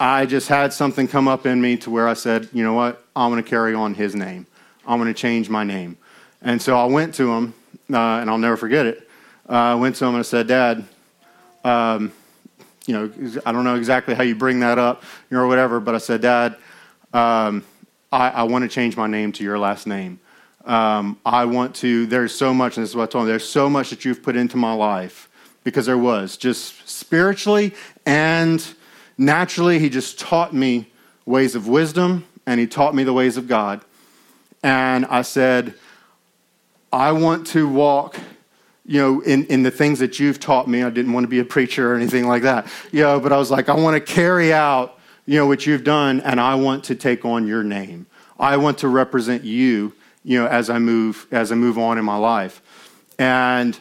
[0.01, 3.05] I just had something come up in me to where I said, you know what,
[3.15, 4.47] I'm going to carry on his name.
[4.87, 5.97] I'm going to change my name.
[6.45, 7.55] And so I went to him,
[7.93, 9.09] uh, and I'll never forget it.
[9.49, 10.85] Uh, I went to him and I said, Dad,
[11.65, 12.13] um,
[12.87, 15.81] you know, I don't know exactly how you bring that up, you know, or whatever,
[15.81, 16.57] but I said, Dad,
[17.15, 17.65] um,
[18.13, 20.21] I, I want to change my name to your last name.
[20.67, 23.49] Um, I want to, there's so much, and this is what I told him, there's
[23.49, 25.31] so much that you've put into my life,
[25.63, 27.75] because there was, just spiritually
[28.05, 28.67] and
[29.17, 30.91] naturally, he just taught me
[31.25, 33.81] ways of wisdom, and he taught me the ways of God.
[34.63, 35.75] And I said,
[36.95, 38.21] I want to walk,
[38.87, 40.85] you know, in, in the things that you've taught me.
[40.85, 43.37] I didn't want to be a preacher or anything like that, you know, but I
[43.37, 46.85] was like, I want to carry out, you know, what you've done, and I want
[46.85, 48.07] to take on your name.
[48.39, 49.93] I want to represent you,
[50.23, 52.63] you know, as I move as I move on in my life.
[53.19, 53.77] And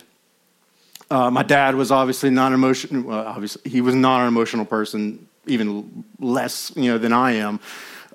[1.11, 3.03] uh, my dad was obviously not emotional.
[3.03, 7.59] Well, obviously, he was not an emotional person, even less, you know, than I am.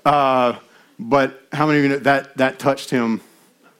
[0.05, 0.59] Uh,
[0.99, 3.21] but how many of you know that that touched him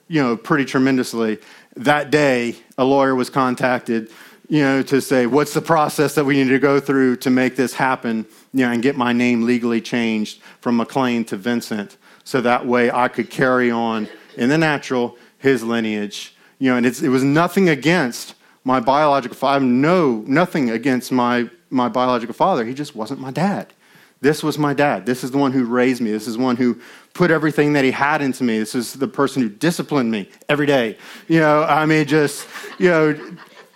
[0.09, 1.39] you know, pretty tremendously.
[1.77, 4.11] That day, a lawyer was contacted,
[4.49, 7.55] you know, to say, what's the process that we need to go through to make
[7.55, 11.95] this happen, you know, and get my name legally changed from McLain to Vincent,
[12.25, 16.35] so that way I could carry on in the natural his lineage.
[16.57, 18.35] You know, and it was nothing against
[18.65, 19.63] my biological father.
[19.63, 22.65] No, nothing against my, my biological father.
[22.65, 23.73] He just wasn't my dad.
[24.21, 25.05] This was my dad.
[25.05, 26.11] This is the one who raised me.
[26.11, 26.81] This is the one who
[27.13, 28.59] put everything that he had into me.
[28.59, 30.97] This is the person who disciplined me every day.
[31.27, 32.47] You know, I mean, just,
[32.77, 33.19] you know,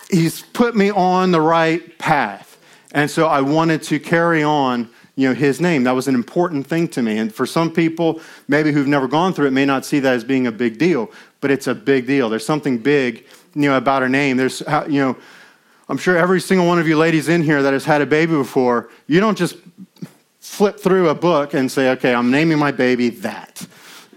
[0.09, 2.57] he's put me on the right path.
[2.93, 5.83] And so I wanted to carry on, you know, his name.
[5.83, 7.17] That was an important thing to me.
[7.17, 10.23] And for some people, maybe who've never gone through it, may not see that as
[10.23, 11.11] being a big deal,
[11.41, 12.29] but it's a big deal.
[12.29, 13.25] There's something big,
[13.55, 14.37] you know, about a name.
[14.37, 15.17] There's, you know,
[15.89, 18.33] I'm sure every single one of you ladies in here that has had a baby
[18.33, 19.57] before, you don't just
[20.53, 23.65] flip through a book and say, okay, I'm naming my baby that.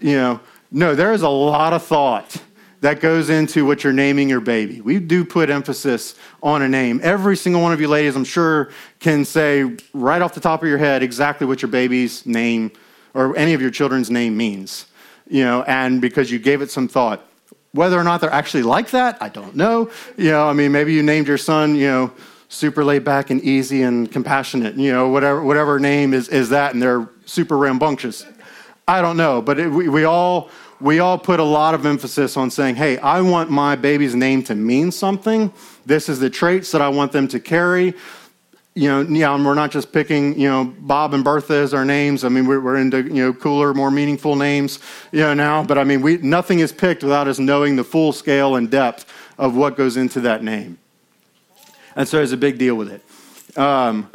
[0.01, 2.37] You know, no, there is a lot of thought
[2.83, 4.83] that goes into what you're naming your baby.
[4.83, 7.01] We do put emphasis on a name.
[7.03, 8.71] Every single one of you ladies, I'm sure,
[9.01, 12.71] can say right off the top of your head exactly what your baby's name
[13.15, 14.85] or any of your children's name means.
[15.29, 17.27] You know, and because you gave it some thought.
[17.73, 19.91] Whether or not they're actually like that, I don't know.
[20.19, 22.13] You know, I mean, maybe you named your son, you know,
[22.49, 26.73] super laid back and easy and compassionate, you know, whatever, whatever name is, is that,
[26.73, 28.25] and they're super rambunctious.
[28.89, 32.37] I don't know, but it, we, we all we all put a lot of emphasis
[32.37, 35.53] on saying, hey, I want my baby's name to mean something.
[35.87, 37.95] This is the traits that I want them to carry.
[38.75, 42.25] You know, yeah, we're not just picking, you know, Bob and Bertha as our names.
[42.25, 44.81] I mean, we're, we're into, you know, cooler, more meaningful names,
[45.13, 45.65] you know, now.
[45.65, 49.11] But I mean, we, nothing is picked without us knowing the full scale and depth
[49.39, 50.79] of what goes into that name.
[51.97, 53.59] And so there's a big deal with it.
[53.59, 54.11] Um,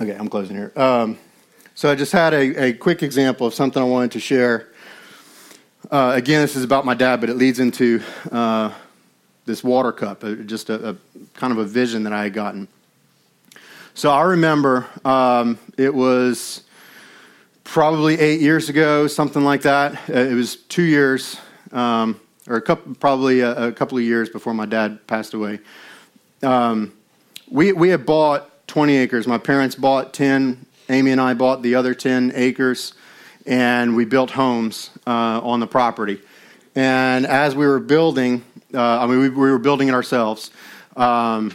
[0.00, 0.72] okay, I'm closing here.
[0.74, 1.18] Um,
[1.74, 4.68] so I just had a, a quick example of something I wanted to share.
[5.90, 8.72] Uh, again, this is about my dad, but it leads into uh,
[9.44, 10.96] this water cup, uh, just a, a,
[11.34, 12.68] kind of a vision that I had gotten.
[13.92, 16.62] So I remember um, it was
[17.64, 20.08] probably eight years ago, something like that.
[20.08, 21.36] Uh, it was two years,
[21.72, 22.18] um,
[22.50, 25.60] or a couple, probably a, a, couple of years before my dad passed away.
[26.42, 26.92] Um,
[27.48, 29.26] we we had bought 20 acres.
[29.26, 32.94] My parents bought 10 Amy and I bought the other 10 acres
[33.46, 36.20] and we built homes uh, on the property.
[36.74, 38.44] And as we were building,
[38.74, 40.50] uh, I mean, we, we, were building it ourselves.
[40.96, 41.52] Um,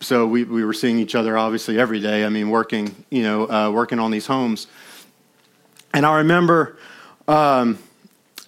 [0.00, 2.24] so we, we were seeing each other obviously every day.
[2.24, 4.66] I mean, working, you know, uh, working on these homes.
[5.92, 6.78] And I remember
[7.28, 7.78] um,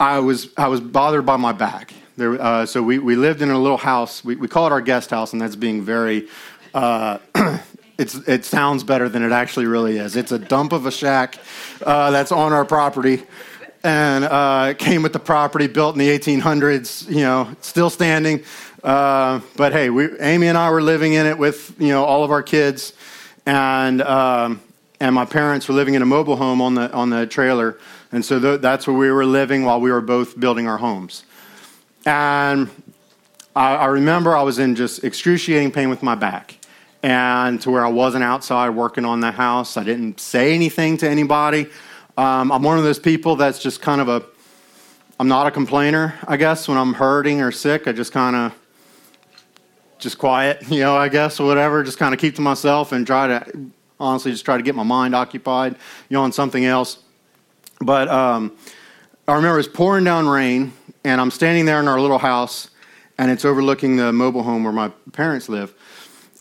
[0.02, 1.94] I was I was bothered by my back.
[2.16, 4.24] There, uh, so we, we lived in a little house.
[4.24, 6.28] We, we call it our guest house, and that's being very
[6.74, 7.18] uh,
[7.98, 10.16] it's, it sounds better than it actually really is.
[10.16, 11.38] It's a dump of a shack
[11.86, 13.22] uh, that's on our property.
[13.84, 18.42] And uh, came with the property, built in the 1800s, you know, still standing.
[18.82, 22.24] Uh, but hey, we, Amy and I were living in it with, you know, all
[22.24, 22.92] of our kids.
[23.46, 24.60] And, um,
[24.98, 27.78] and my parents were living in a mobile home on the, on the trailer.
[28.12, 31.24] And so th- that's where we were living while we were both building our homes.
[32.04, 32.70] And
[33.56, 36.58] I, I remember I was in just excruciating pain with my back
[37.02, 39.76] and to where I wasn't outside working on the house.
[39.76, 41.66] I didn't say anything to anybody.
[42.16, 44.22] Um, I'm one of those people that's just kind of a,
[45.18, 46.68] I'm not a complainer, I guess.
[46.68, 48.54] When I'm hurting or sick, I just kind of,
[49.98, 51.82] just quiet, you know, I guess, or whatever.
[51.82, 54.82] Just kind of keep to myself and try to, honestly, just try to get my
[54.82, 55.76] mind occupied,
[56.08, 57.01] you know, on something else.
[57.84, 58.56] But um,
[59.26, 60.72] I remember it was pouring down rain,
[61.04, 62.70] and I'm standing there in our little house,
[63.18, 65.74] and it's overlooking the mobile home where my parents live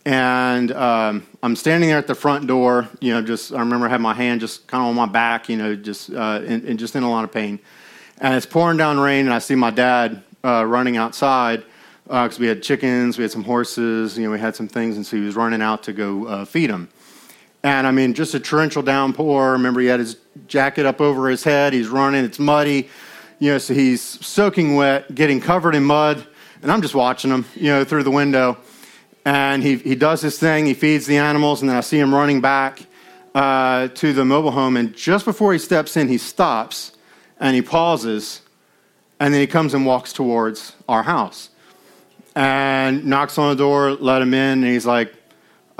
[0.05, 2.87] and um, I'm standing there at the front door.
[2.99, 5.49] You know, just I remember I had my hand just kind of on my back.
[5.49, 7.59] You know, just uh, and, and, just in a lot of pain.
[8.19, 11.63] And it's pouring down rain, and I see my dad uh, running outside
[12.03, 14.95] because uh, we had chickens, we had some horses, you know, we had some things,
[14.95, 16.89] and so he was running out to go uh, feed them.
[17.63, 19.51] And I mean, just a torrential downpour.
[19.53, 21.73] Remember, he had his jacket up over his head.
[21.73, 22.25] He's running.
[22.25, 22.89] It's muddy.
[23.39, 26.25] You know, so he's soaking wet, getting covered in mud,
[26.61, 28.57] and I'm just watching him, you know, through the window
[29.25, 30.65] and he, he does his thing.
[30.65, 32.85] He feeds the animals, and then I see him running back
[33.35, 34.77] uh, to the mobile home.
[34.77, 36.93] And just before he steps in, he stops
[37.39, 38.41] and he pauses,
[39.19, 41.49] and then he comes and walks towards our house
[42.35, 45.13] and knocks on the door, let him in, and he's like,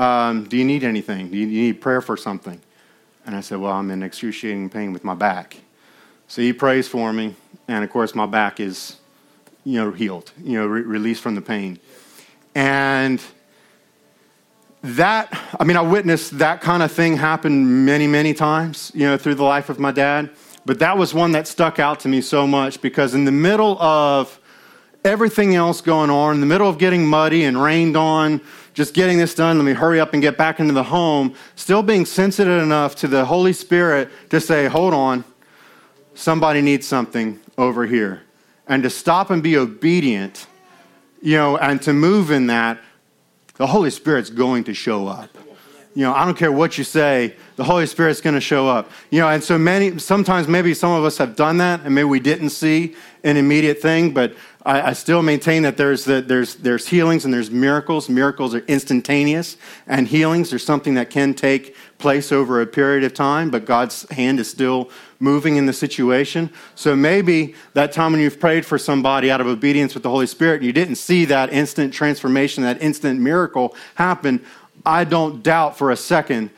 [0.02, 1.30] um, Do you need anything?
[1.30, 2.60] Do you, you need prayer for something?
[3.26, 5.58] And I said, Well, I'm in excruciating pain with my back.
[6.28, 7.36] So he prays for me,
[7.68, 8.98] and of course, my back is,
[9.66, 11.78] you know, healed, you know, re- released from the pain.
[12.56, 13.22] And
[14.82, 19.18] that, I mean, I witnessed that kind of thing happen many, many times, you know,
[19.18, 20.30] through the life of my dad.
[20.66, 23.82] But that was one that stuck out to me so much because in the middle
[23.82, 24.40] of
[25.04, 28.42] everything else going on, in the middle of getting muddy and rained on,
[28.74, 31.84] just getting this done, let me hurry up and get back into the home, still
[31.84, 35.24] being sensitive enough to the Holy Spirit to say, hold on,
[36.14, 38.22] somebody needs something over here.
[38.68, 40.48] And to stop and be obedient
[41.22, 42.80] you know, and to move in that,
[43.56, 45.30] the Holy Spirit's going to show up.
[45.94, 48.90] You know, I don't care what you say, the Holy Spirit's going to show up.
[49.10, 52.06] You know, and so many, sometimes maybe some of us have done that and maybe
[52.06, 54.34] we didn't see an immediate thing, but
[54.64, 58.10] I, I still maintain that there's, that there's, there's healings and there's miracles.
[58.10, 59.58] Miracles are instantaneous,
[59.88, 64.10] and healings are something that can take place over a period of time, but God's
[64.12, 64.90] hand is still
[65.20, 66.52] moving in the situation.
[66.76, 70.28] So maybe that time when you've prayed for somebody out of obedience with the Holy
[70.28, 74.44] Spirit, and you didn't see that instant transformation, that instant miracle happen.
[74.86, 76.50] I don't doubt for a second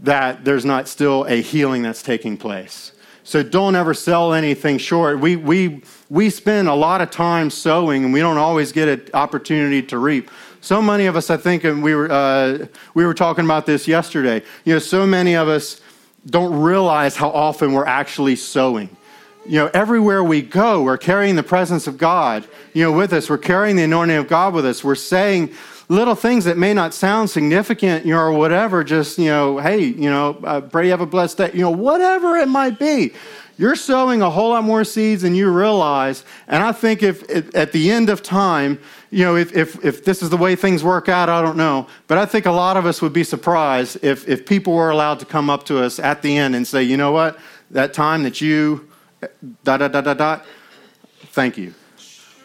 [0.00, 2.92] that there's not still a healing that's taking place.
[3.22, 5.20] So don't ever sell anything short.
[5.20, 9.08] We, we, we spend a lot of time sowing and we don't always get an
[9.14, 10.28] opportunity to reap.
[10.60, 13.88] So many of us, I think, and we were, uh, we were talking about this
[13.88, 15.80] yesterday, you know, so many of us
[16.26, 18.94] don't realize how often we're actually sowing.
[19.46, 23.30] You know, everywhere we go, we're carrying the presence of God, you know, with us.
[23.30, 24.84] We're carrying the anointing of God with us.
[24.84, 25.54] We're saying
[25.88, 29.82] little things that may not sound significant, you know, or whatever, just, you know, hey,
[29.82, 33.12] you know, uh, pray you have a blessed day, you know, whatever it might be.
[33.60, 36.24] You're sowing a whole lot more seeds than you realize.
[36.48, 38.80] And I think if, if at the end of time,
[39.10, 41.86] you know, if, if, if this is the way things work out, I don't know.
[42.06, 45.18] But I think a lot of us would be surprised if, if people were allowed
[45.18, 47.38] to come up to us at the end and say, you know what,
[47.70, 48.88] that time that you,
[49.22, 49.26] eh,
[49.62, 50.40] da da da da da,
[51.26, 51.74] thank you.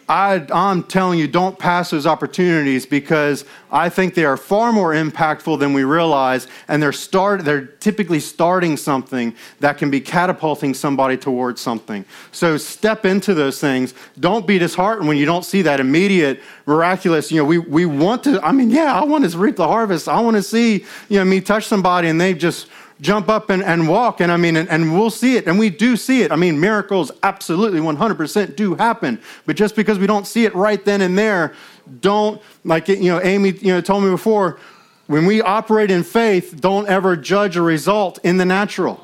[0.08, 4.93] I, am telling you, don't pass those opportunities because I think they are far more
[4.93, 10.76] impactful than we realize, and they're start, they're typically starting something that can be catapulting
[10.76, 12.06] somebody towards something.
[12.32, 13.95] So step into those things.
[14.20, 17.32] Don't be disheartened when you don't see that immediate, miraculous.
[17.32, 18.39] You know, we we want to.
[18.45, 20.08] I mean, yeah, I want to reap the harvest.
[20.08, 22.68] I want to see you know me touch somebody and they just
[23.02, 24.22] jump up and, and walk.
[24.22, 25.48] And I mean, and, and, we'll see it.
[25.48, 26.32] And we do see it.
[26.32, 29.22] I mean, miracles absolutely 100% do happen.
[29.46, 31.54] But just because we don't see it right then and there,
[32.00, 34.60] don't, like, you know, Amy, you know, told me before,
[35.08, 39.02] when we operate in faith, don't ever judge a result in the natural.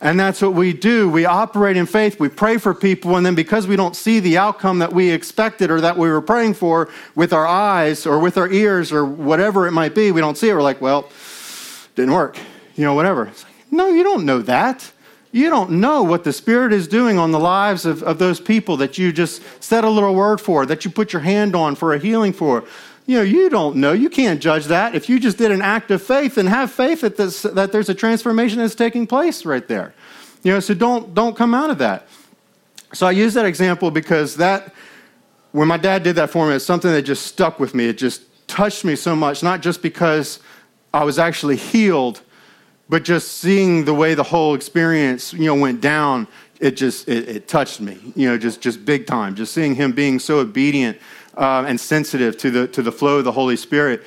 [0.00, 1.08] And that's what we do.
[1.08, 2.20] We operate in faith.
[2.20, 3.16] We pray for people.
[3.16, 6.20] And then because we don't see the outcome that we expected or that we were
[6.20, 10.20] praying for with our eyes or with our ears or whatever it might be, we
[10.20, 10.54] don't see it.
[10.54, 11.08] We're like, well,
[11.94, 12.36] didn't work
[12.76, 13.26] you know, whatever.
[13.26, 14.92] Like, no, you don't know that.
[15.32, 18.76] You don't know what the Spirit is doing on the lives of, of those people
[18.78, 21.92] that you just said a little word for, that you put your hand on for
[21.92, 22.64] a healing for.
[23.06, 23.92] You know, you don't know.
[23.92, 24.94] You can't judge that.
[24.94, 27.88] If you just did an act of faith and have faith that, this, that there's
[27.88, 29.94] a transformation that's taking place right there.
[30.42, 32.08] You know, so don't, don't come out of that.
[32.92, 34.72] So I use that example because that,
[35.52, 37.86] when my dad did that for me, it's something that just stuck with me.
[37.86, 40.40] It just touched me so much, not just because
[40.94, 42.22] I was actually healed,
[42.88, 46.26] but just seeing the way the whole experience you know went down
[46.60, 49.34] it just it, it touched me you know just just big time.
[49.34, 50.98] Just seeing him being so obedient
[51.36, 54.02] uh, and sensitive to the to the flow of the holy spirit.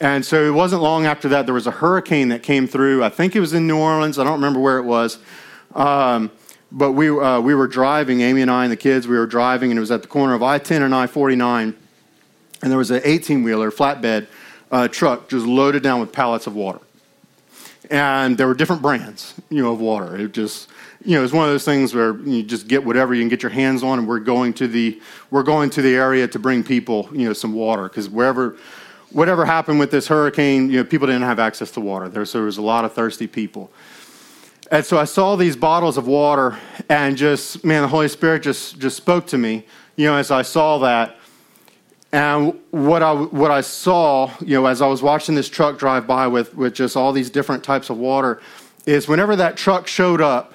[0.00, 3.04] And so it wasn't long after that there was a hurricane that came through.
[3.04, 4.18] I think it was in New Orleans.
[4.18, 5.18] I don't remember where it was.
[5.74, 6.32] Um,
[6.72, 9.70] but we, uh, we were driving Amy and i and the kids we were driving
[9.70, 11.74] and it was at the corner of i-10 and i-49
[12.62, 14.26] and there was an 18-wheeler flatbed
[14.72, 16.80] uh, truck just loaded down with pallets of water
[17.90, 20.16] and there were different brands, you know, of water.
[20.16, 20.68] It just,
[21.04, 23.42] you know, it's one of those things where you just get whatever you can get
[23.42, 26.64] your hands on, and we're going to the we're going to the area to bring
[26.64, 28.56] people, you know, some water because wherever,
[29.10, 32.08] whatever happened with this hurricane, you know, people didn't have access to water.
[32.08, 33.70] There, so there was a lot of thirsty people.
[34.70, 36.58] And so I saw these bottles of water,
[36.88, 39.66] and just man, the Holy Spirit just just spoke to me,
[39.96, 41.16] you know, as I saw that
[42.14, 46.06] and what I, what I saw, you know, as I was watching this truck drive
[46.06, 48.40] by with, with just all these different types of water,
[48.86, 50.54] is whenever that truck showed up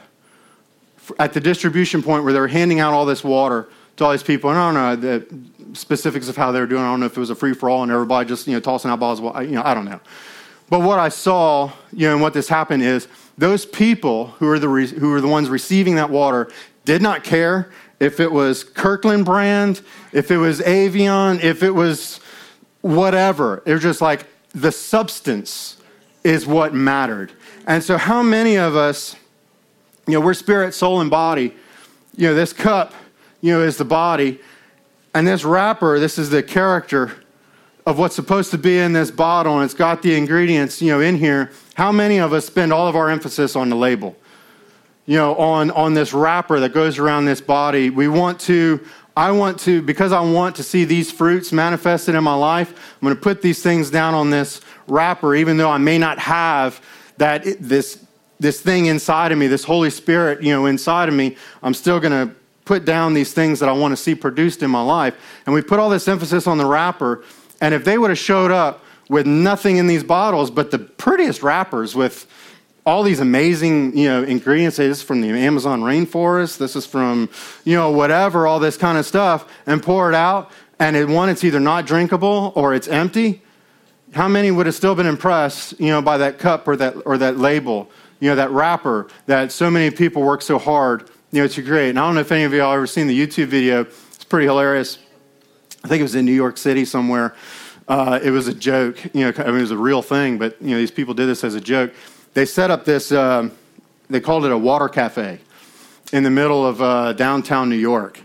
[1.19, 4.23] at the distribution point where they were handing out all this water to all these
[4.23, 6.81] people, I don't know the specifics of how they were doing.
[6.81, 8.61] I don't know if it was a free for all and everybody just you know
[8.61, 9.19] tossing out bottles.
[9.45, 9.99] You know, I don't know.
[10.69, 14.59] But what I saw, you know, and what this happened is those people who were
[14.59, 16.49] the who were the ones receiving that water
[16.85, 19.81] did not care if it was Kirkland brand,
[20.13, 22.19] if it was Evian, if it was
[22.81, 23.61] whatever.
[23.65, 25.77] It was just like the substance
[26.23, 27.31] is what mattered.
[27.67, 29.15] And so, how many of us,
[30.07, 31.53] you know, we're spirit, soul, and body.
[32.15, 32.93] You know, this cup,
[33.41, 34.39] you know, is the body.
[35.13, 37.13] And this wrapper, this is the character
[37.85, 40.99] of what's supposed to be in this bottle, and it's got the ingredients, you know,
[40.99, 41.51] in here.
[41.73, 44.15] How many of us spend all of our emphasis on the label?
[45.09, 47.89] You know, on, on this wrapper that goes around this body.
[47.89, 48.79] We want to,
[49.17, 53.07] I want to, because I want to see these fruits manifested in my life, I'm
[53.07, 56.85] going to put these things down on this wrapper, even though I may not have
[57.17, 58.05] that, this,
[58.39, 61.37] this thing inside of me, this Holy Spirit, you know, inside of me.
[61.63, 62.35] I'm still going to
[62.65, 65.15] put down these things that I want to see produced in my life.
[65.47, 67.23] And we put all this emphasis on the wrapper.
[67.61, 71.41] And if they would have showed up with nothing in these bottles but the prettiest
[71.41, 72.27] wrappers with
[72.89, 74.77] all these amazing, you know, ingredients.
[74.77, 76.57] This is from the Amazon rainforest.
[76.57, 77.29] This is from,
[77.63, 80.49] you know, whatever, all this kind of stuff, and pour it out.
[80.79, 83.43] And it, one, it's either not drinkable or it's empty.
[84.13, 87.19] How many would have still been impressed, you know, by that cup or that or
[87.19, 91.47] that label, you know, that wrapper that so many people work so hard, you know,
[91.47, 91.91] to create?
[91.91, 93.81] And I don't know if any of y'all ever seen the YouTube video.
[93.81, 94.97] It's pretty hilarious.
[95.83, 97.35] I think it was in New York City somewhere.
[97.87, 100.61] Uh, it was a joke, you know, I mean, it was a real thing, but
[100.61, 101.91] you know, these people did this as a joke
[102.33, 103.51] they set up this, um,
[104.09, 105.39] they called it a water cafe
[106.11, 108.19] in the middle of uh, downtown New York.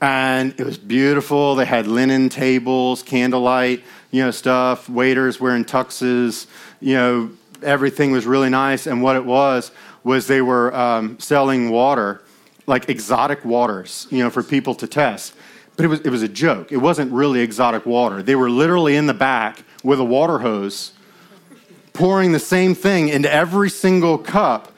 [0.00, 1.54] And it was beautiful.
[1.54, 6.46] They had linen tables, candlelight, you know, stuff, waiters wearing tuxes,
[6.80, 7.30] you know,
[7.62, 8.86] everything was really nice.
[8.86, 9.70] And what it was,
[10.02, 12.22] was they were um, selling water,
[12.66, 15.34] like exotic waters, you know, for people to test.
[15.76, 16.70] But it was, it was a joke.
[16.70, 18.22] It wasn't really exotic water.
[18.22, 20.92] They were literally in the back with a water hose
[21.94, 24.70] pouring the same thing into every single cup.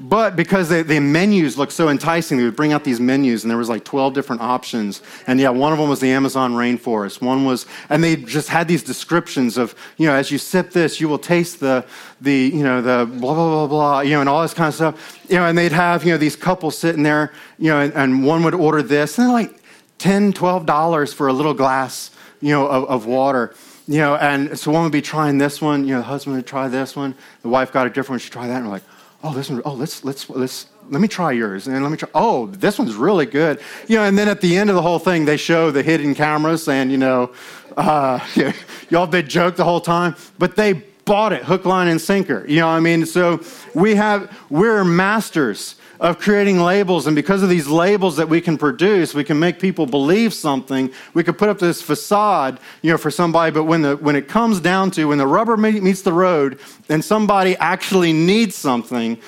[0.00, 3.58] But because the menus looked so enticing, they would bring out these menus, and there
[3.58, 5.02] was like 12 different options.
[5.26, 7.20] And yeah, one of them was the Amazon rainforest.
[7.20, 11.00] One was, and they just had these descriptions of, you know, as you sip this,
[11.00, 11.84] you will taste the,
[12.20, 14.74] the, you know, the blah, blah, blah, blah, you know, and all this kind of
[14.74, 15.18] stuff.
[15.28, 18.24] You know, and they'd have, you know, these couples sitting there, you know, and, and
[18.24, 19.60] one would order this, and they're like
[19.98, 23.52] 10 $12 for a little glass, you know, of, of water.
[23.88, 26.46] You know, and so one would be trying this one, you know, the husband would
[26.46, 28.82] try this one, the wife got a different one, she tried that, and we're like,
[29.24, 32.08] oh, this one, oh, let's, let's, let's, let me try yours, and let me try,
[32.14, 33.60] oh, this one's really good.
[33.86, 36.14] You know, and then at the end of the whole thing, they show the hidden
[36.14, 37.32] cameras and, you know,
[37.78, 38.20] uh,
[38.90, 40.74] y'all been joke the whole time, but they
[41.06, 42.44] bought it hook, line, and sinker.
[42.46, 43.06] You know what I mean?
[43.06, 43.42] So
[43.74, 47.06] we have, we're masters of creating labels.
[47.06, 50.90] And because of these labels that we can produce, we can make people believe something.
[51.14, 53.52] We could put up this facade, you know, for somebody.
[53.52, 57.04] But when, the, when it comes down to, when the rubber meets the road and
[57.04, 59.18] somebody actually needs something,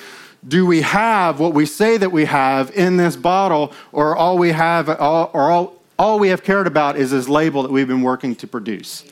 [0.47, 4.51] do we have what we say that we have in this bottle, or all we
[4.51, 8.01] have, all, or all, all we have cared about is this label that we've been
[8.01, 9.05] working to produce?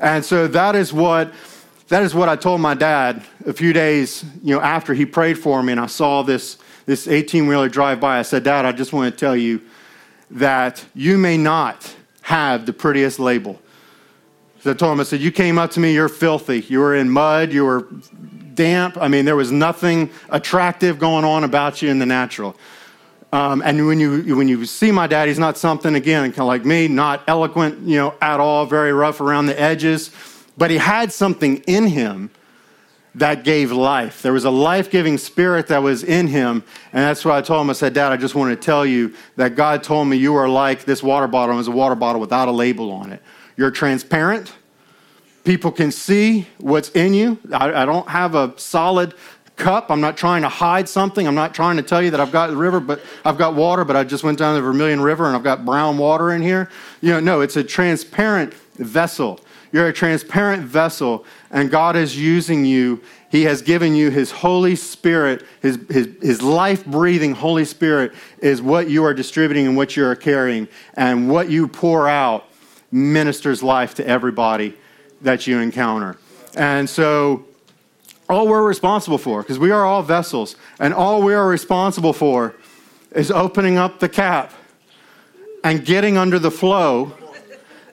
[0.00, 1.32] And so that is what
[1.88, 5.38] that is what I told my dad a few days, you know, after he prayed
[5.38, 8.72] for me, and I saw this this 18 wheeler drive by, I said, Dad, I
[8.72, 9.60] just want to tell you
[10.30, 13.60] that you may not have the prettiest label.
[14.60, 16.60] So I told him, I said, You came up to me, you're filthy.
[16.60, 17.86] You were in mud, you were
[18.54, 18.96] damp.
[18.96, 22.56] I mean, there was nothing attractive going on about you in the natural.
[23.32, 26.46] Um, and when you, when you see my dad, he's not something, again, kind of
[26.46, 30.10] like me, not eloquent, you know, at all, very rough around the edges.
[30.56, 32.30] But he had something in him
[33.16, 34.20] that gave life.
[34.20, 36.62] There was a life giving spirit that was in him.
[36.92, 39.14] And that's why I told him, I said, Dad, I just want to tell you
[39.36, 41.56] that God told me you are like this water bottle.
[41.56, 43.22] Was a water bottle without a label on it.
[43.56, 44.52] You're transparent.
[45.44, 47.38] People can see what's in you.
[47.52, 49.14] I, I don't have a solid
[49.56, 49.90] cup.
[49.90, 51.26] I'm not trying to hide something.
[51.26, 53.86] I'm not trying to tell you that I've got the river, but I've got water,
[53.86, 56.68] but I just went down the Vermilion River and I've got brown water in here.
[57.00, 59.40] You know, no, it's a transparent vessel.
[59.76, 63.02] You're a transparent vessel, and God is using you.
[63.30, 68.62] He has given you His Holy Spirit, His, His, his life breathing Holy Spirit is
[68.62, 70.66] what you are distributing and what you are carrying.
[70.94, 72.48] And what you pour out
[72.90, 74.72] ministers life to everybody
[75.20, 76.16] that you encounter.
[76.56, 77.44] And so,
[78.30, 82.54] all we're responsible for, because we are all vessels, and all we are responsible for
[83.12, 84.54] is opening up the cap
[85.62, 87.12] and getting under the flow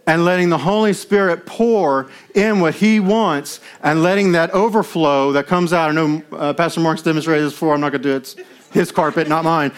[0.06, 5.47] and letting the Holy Spirit pour in what He wants and letting that overflow that
[5.47, 5.89] comes out.
[5.89, 7.74] I know uh, Pastor Mark's demonstrated this before.
[7.74, 8.18] I'm not going to do it.
[8.18, 8.36] It's
[8.72, 9.72] his carpet, not mine.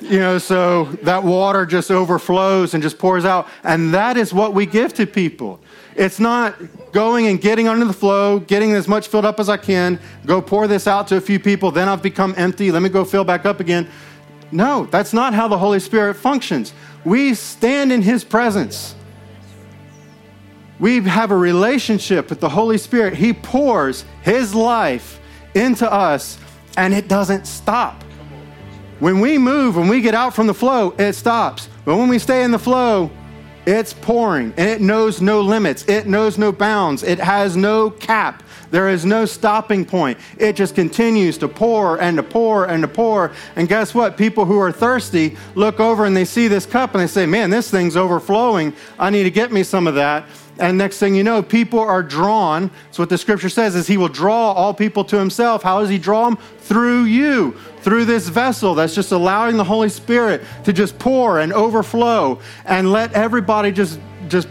[0.00, 3.48] You know, so that water just overflows and just pours out.
[3.64, 5.58] And that is what we give to people.
[5.94, 6.54] It's not
[6.92, 10.42] going and getting under the flow, getting as much filled up as I can, go
[10.42, 13.24] pour this out to a few people, then I've become empty, let me go fill
[13.24, 13.88] back up again.
[14.52, 16.74] No, that's not how the Holy Spirit functions.
[17.04, 18.94] We stand in His presence.
[20.78, 23.14] We have a relationship with the Holy Spirit.
[23.14, 25.20] He pours His life
[25.54, 26.38] into us,
[26.76, 28.02] and it doesn't stop.
[28.98, 31.68] When we move, when we get out from the flow, it stops.
[31.84, 33.10] But when we stay in the flow,
[33.66, 35.84] it's pouring and it knows no limits.
[35.88, 37.02] It knows no bounds.
[37.02, 38.44] It has no cap.
[38.70, 40.18] There is no stopping point.
[40.38, 43.32] It just continues to pour and to pour and to pour.
[43.56, 44.16] And guess what?
[44.16, 47.50] People who are thirsty look over and they see this cup and they say, Man,
[47.50, 48.72] this thing's overflowing.
[48.98, 50.26] I need to get me some of that.
[50.58, 52.70] And next thing you know, people are drawn.
[52.90, 55.62] So what the scripture says is he will draw all people to himself.
[55.62, 56.38] How does he draw them?
[56.58, 57.52] Through you,
[57.82, 62.90] through this vessel that's just allowing the Holy Spirit to just pour and overflow and
[62.90, 64.48] let everybody just just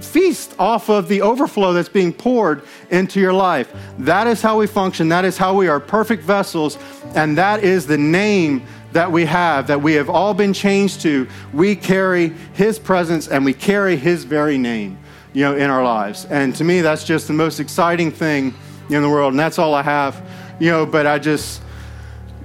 [0.00, 3.72] feast off of the overflow that's being poured into your life.
[3.98, 5.08] That is how we function.
[5.08, 6.78] That is how we are perfect vessels.
[7.14, 11.28] And that is the name that we have, that we have all been changed to.
[11.52, 14.98] We carry His presence and we carry His very name,
[15.32, 16.26] you know, in our lives.
[16.26, 18.54] And to me, that's just the most exciting thing
[18.88, 19.32] in the world.
[19.32, 20.26] And that's all I have,
[20.58, 21.62] you know, but I just.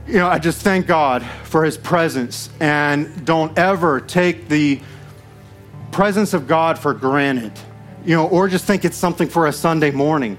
[0.08, 4.80] You know, I just thank God for his presence and don't ever take the
[5.92, 7.54] presence of God for granted,
[8.06, 10.38] you know, or just think it's something for a Sunday morning.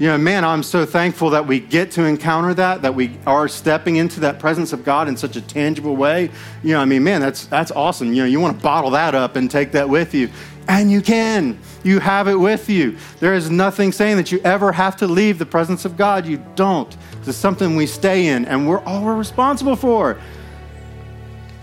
[0.00, 3.46] You know, man, I'm so thankful that we get to encounter that, that we are
[3.46, 6.30] stepping into that presence of God in such a tangible way.
[6.64, 8.12] You know, I mean, man, that's that's awesome.
[8.12, 10.28] You know, you want to bottle that up and take that with you.
[10.68, 11.58] And you can.
[11.82, 12.96] You have it with you.
[13.20, 16.26] There is nothing saying that you ever have to leave the presence of God.
[16.26, 16.96] You don't.
[17.26, 20.18] It's something we stay in, and we're all we're responsible for.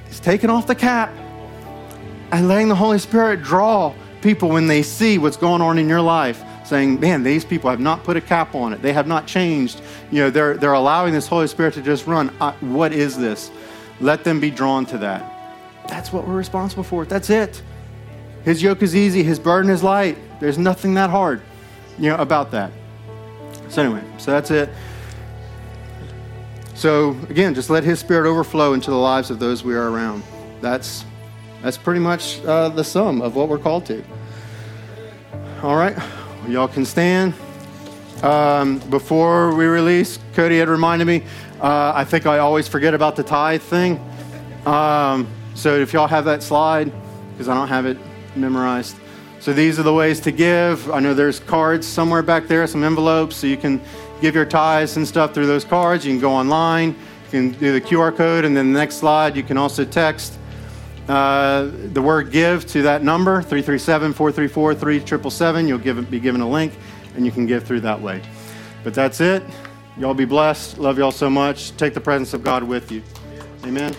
[0.07, 1.11] He's taking off the cap
[2.31, 6.01] and letting the Holy Spirit draw people when they see what's going on in your
[6.01, 8.81] life, saying, man, these people have not put a cap on it.
[8.81, 9.81] They have not changed.
[10.11, 12.33] You know, they're, they're allowing this Holy Spirit to just run.
[12.39, 13.51] Uh, what is this?
[13.99, 15.87] Let them be drawn to that.
[15.87, 17.05] That's what we're responsible for.
[17.05, 17.61] That's it.
[18.43, 20.17] His yoke is easy, his burden is light.
[20.39, 21.41] There's nothing that hard,
[21.99, 22.71] you know, about that.
[23.69, 24.69] So anyway, so that's it.
[26.73, 30.23] So again, just let his spirit overflow into the lives of those we are around.
[30.61, 31.05] That's
[31.61, 34.03] that's pretty much uh, the sum of what we're called to.
[35.61, 35.95] All right,
[36.47, 37.35] y'all can stand.
[38.23, 41.23] Um, before we release, Cody had reminded me.
[41.59, 43.99] Uh, I think I always forget about the tithe thing.
[44.65, 46.91] Um, so if y'all have that slide,
[47.31, 47.97] because I don't have it
[48.35, 48.95] memorized.
[49.39, 50.89] So these are the ways to give.
[50.91, 53.81] I know there's cards somewhere back there, some envelopes, so you can
[54.21, 56.05] give your tithes and stuff through those cards.
[56.05, 59.35] You can go online, you can do the QR code, and then the next slide,
[59.35, 60.37] you can also text
[61.07, 65.67] uh, the word give to that number, 337 434 3777.
[65.67, 66.73] You'll give, be given a link
[67.15, 68.21] and you can give through that way.
[68.83, 69.43] But that's it.
[69.97, 70.77] Y'all be blessed.
[70.77, 71.75] Love y'all so much.
[71.77, 73.03] Take the presence of God with you.
[73.65, 73.95] Amen.